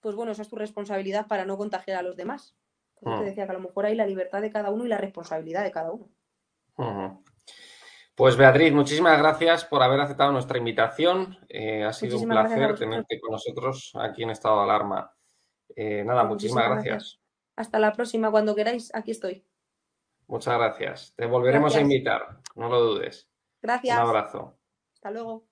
pues 0.00 0.14
bueno, 0.14 0.30
esa 0.30 0.42
es 0.42 0.48
tu 0.48 0.54
responsabilidad 0.54 1.26
para 1.26 1.44
no 1.44 1.56
contagiar 1.56 1.98
a 1.98 2.02
los 2.02 2.16
demás. 2.16 2.54
te 3.00 3.10
mm. 3.10 3.24
decía 3.24 3.44
que 3.46 3.50
a 3.50 3.54
lo 3.54 3.60
mejor 3.60 3.86
hay 3.86 3.96
la 3.96 4.06
libertad 4.06 4.40
de 4.40 4.52
cada 4.52 4.70
uno 4.70 4.84
y 4.84 4.88
la 4.88 4.98
responsabilidad 4.98 5.64
de 5.64 5.72
cada 5.72 5.90
uno. 5.90 6.08
Pues 8.16 8.34
Beatriz, 8.38 8.72
muchísimas 8.72 9.18
gracias 9.18 9.66
por 9.66 9.82
haber 9.82 10.00
aceptado 10.00 10.32
nuestra 10.32 10.56
invitación. 10.56 11.38
Eh, 11.50 11.84
ha 11.84 11.92
sido 11.92 12.18
un 12.18 12.26
placer 12.26 12.74
tenerte 12.74 13.20
con 13.20 13.32
nosotros 13.32 13.92
aquí 13.94 14.22
en 14.22 14.30
estado 14.30 14.56
de 14.56 14.62
alarma. 14.62 15.14
Eh, 15.76 16.02
nada, 16.02 16.24
muchísimas, 16.24 16.66
gracias. 16.70 17.20
Hasta 17.56 17.78
la 17.78 17.92
próxima, 17.92 18.30
cuando 18.30 18.54
queráis, 18.54 18.90
aquí 18.94 19.10
estoy. 19.10 19.44
Muchas 20.28 20.56
gracias. 20.56 21.12
Te 21.14 21.26
volveremos 21.26 21.76
a 21.76 21.80
invitar, 21.82 22.40
no 22.54 22.70
lo 22.70 22.80
dudes. 22.80 23.28
Gracias. 23.60 23.98
Un 23.98 24.08
abrazo. 24.08 24.58
Hasta 24.94 25.10
luego. 25.10 25.46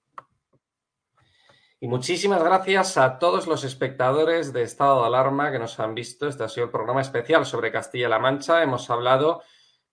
Y 1.81 1.87
muchísimas 1.87 2.43
gracias 2.43 2.97
a 2.97 3.19
todos 3.19 3.47
los 3.47 3.63
espectadores 3.65 4.55
de 4.55 4.63
Estado 4.63 5.03
de 5.03 5.09
Alarma 5.09 5.53
que 5.53 5.59
nos 5.59 5.79
han 5.81 5.95
visto. 5.95 6.29
Este 6.29 6.45
ha 6.45 6.49
sido 6.49 6.65
el 6.65 6.73
programa 6.73 7.03
especial 7.03 7.45
sobre 7.45 7.71
Castilla-La 7.71 8.19
Mancha. 8.19 8.63
Hemos 8.63 8.89
hablado 8.89 9.43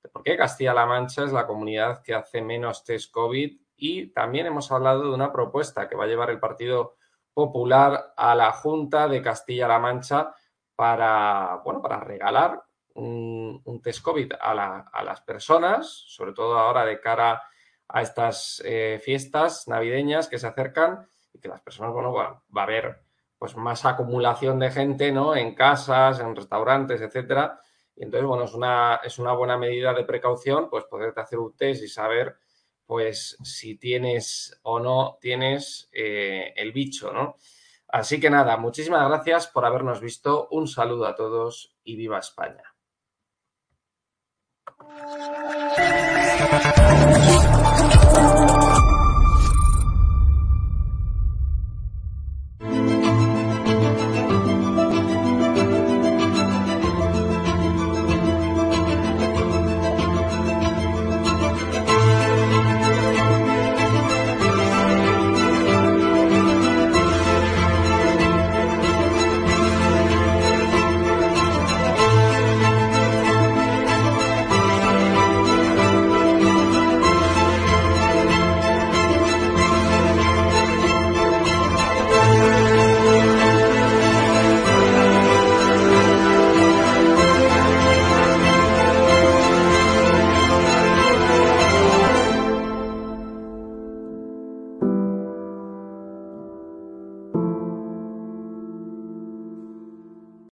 de 0.04 0.10
por 0.10 0.24
qué 0.24 0.38
Castilla-La 0.38 0.86
Mancha 0.86 1.24
es 1.24 1.32
la 1.32 1.48
comunidad 1.48 2.02
que 2.02 2.14
hace 2.14 2.42
menos 2.42 2.84
test 2.84 3.12
COVID 3.12 3.58
y 3.76 4.08
también 4.08 4.46
hemos 4.46 4.72
hablado 4.72 5.04
de 5.04 5.14
una 5.14 5.32
propuesta 5.32 5.88
que 5.88 5.96
va 5.96 6.06
a 6.06 6.08
llevar 6.08 6.30
el 6.30 6.40
Partido 6.40 6.96
Popular 7.34 8.14
a 8.18 8.36
la 8.36 8.52
Junta 8.52 9.08
de 9.08 9.22
Castilla-La 9.22 9.80
Mancha 9.80 10.34
para, 10.76 11.62
bueno, 11.64 11.82
para 11.82 12.00
regalar 12.00 12.64
un, 12.96 13.82
test 13.84 14.04
COVID 14.04 14.34
a, 14.40 15.04
las 15.04 15.22
personas, 15.22 15.88
sobre 16.08 16.34
todo 16.34 16.58
ahora 16.58 16.86
de 16.86 17.00
cara 17.00 17.42
a 17.88 18.02
estas 18.02 18.62
eh, 18.66 19.00
fiestas 19.04 19.68
navideñas 19.68 20.28
que 20.28 20.40
se 20.40 20.48
acercan 20.48 21.08
y 21.34 21.40
que 21.40 21.48
las 21.48 21.62
personas, 21.62 21.94
bueno, 21.94 22.14
va, 22.14 22.44
a 22.56 22.64
haber 22.64 23.02
pues 23.38 23.56
más 23.56 23.86
acumulación 23.86 24.60
de 24.60 24.72
gente, 24.72 25.12
¿no? 25.12 25.36
En 25.36 25.56
casas, 25.56 26.20
en 26.20 26.36
restaurantes, 26.36 27.02
etcétera. 27.02 27.60
Entonces, 28.02 28.28
bueno, 28.28 28.46
es 28.46 28.54
una, 28.56 29.00
es 29.04 29.20
una 29.20 29.34
buena 29.34 29.58
medida 29.58 29.94
de 29.94 30.04
precaución, 30.04 30.72
pues 30.72 30.86
poderte 30.86 31.22
hacer 31.22 31.38
un 31.38 31.56
test 31.56 31.84
y 31.84 31.88
saber, 31.88 32.36
pues, 32.88 33.38
si 33.44 33.78
tienes 33.78 34.60
o 34.64 34.80
no 34.80 35.20
tienes 35.22 35.88
eh, 35.94 36.52
el 36.56 36.72
bicho, 36.72 37.14
¿no? 37.14 37.38
Así 37.88 38.20
que 38.20 38.32
nada, 38.32 38.58
muchísimas 38.58 39.08
gracias 39.08 39.48
por 39.48 39.66
habernos 39.66 40.02
visto. 40.02 40.48
Un 40.50 40.68
saludo 40.68 41.06
a 41.06 41.16
todos 41.16 41.76
y 41.84 41.96
viva 41.96 42.18
España. 42.18 42.71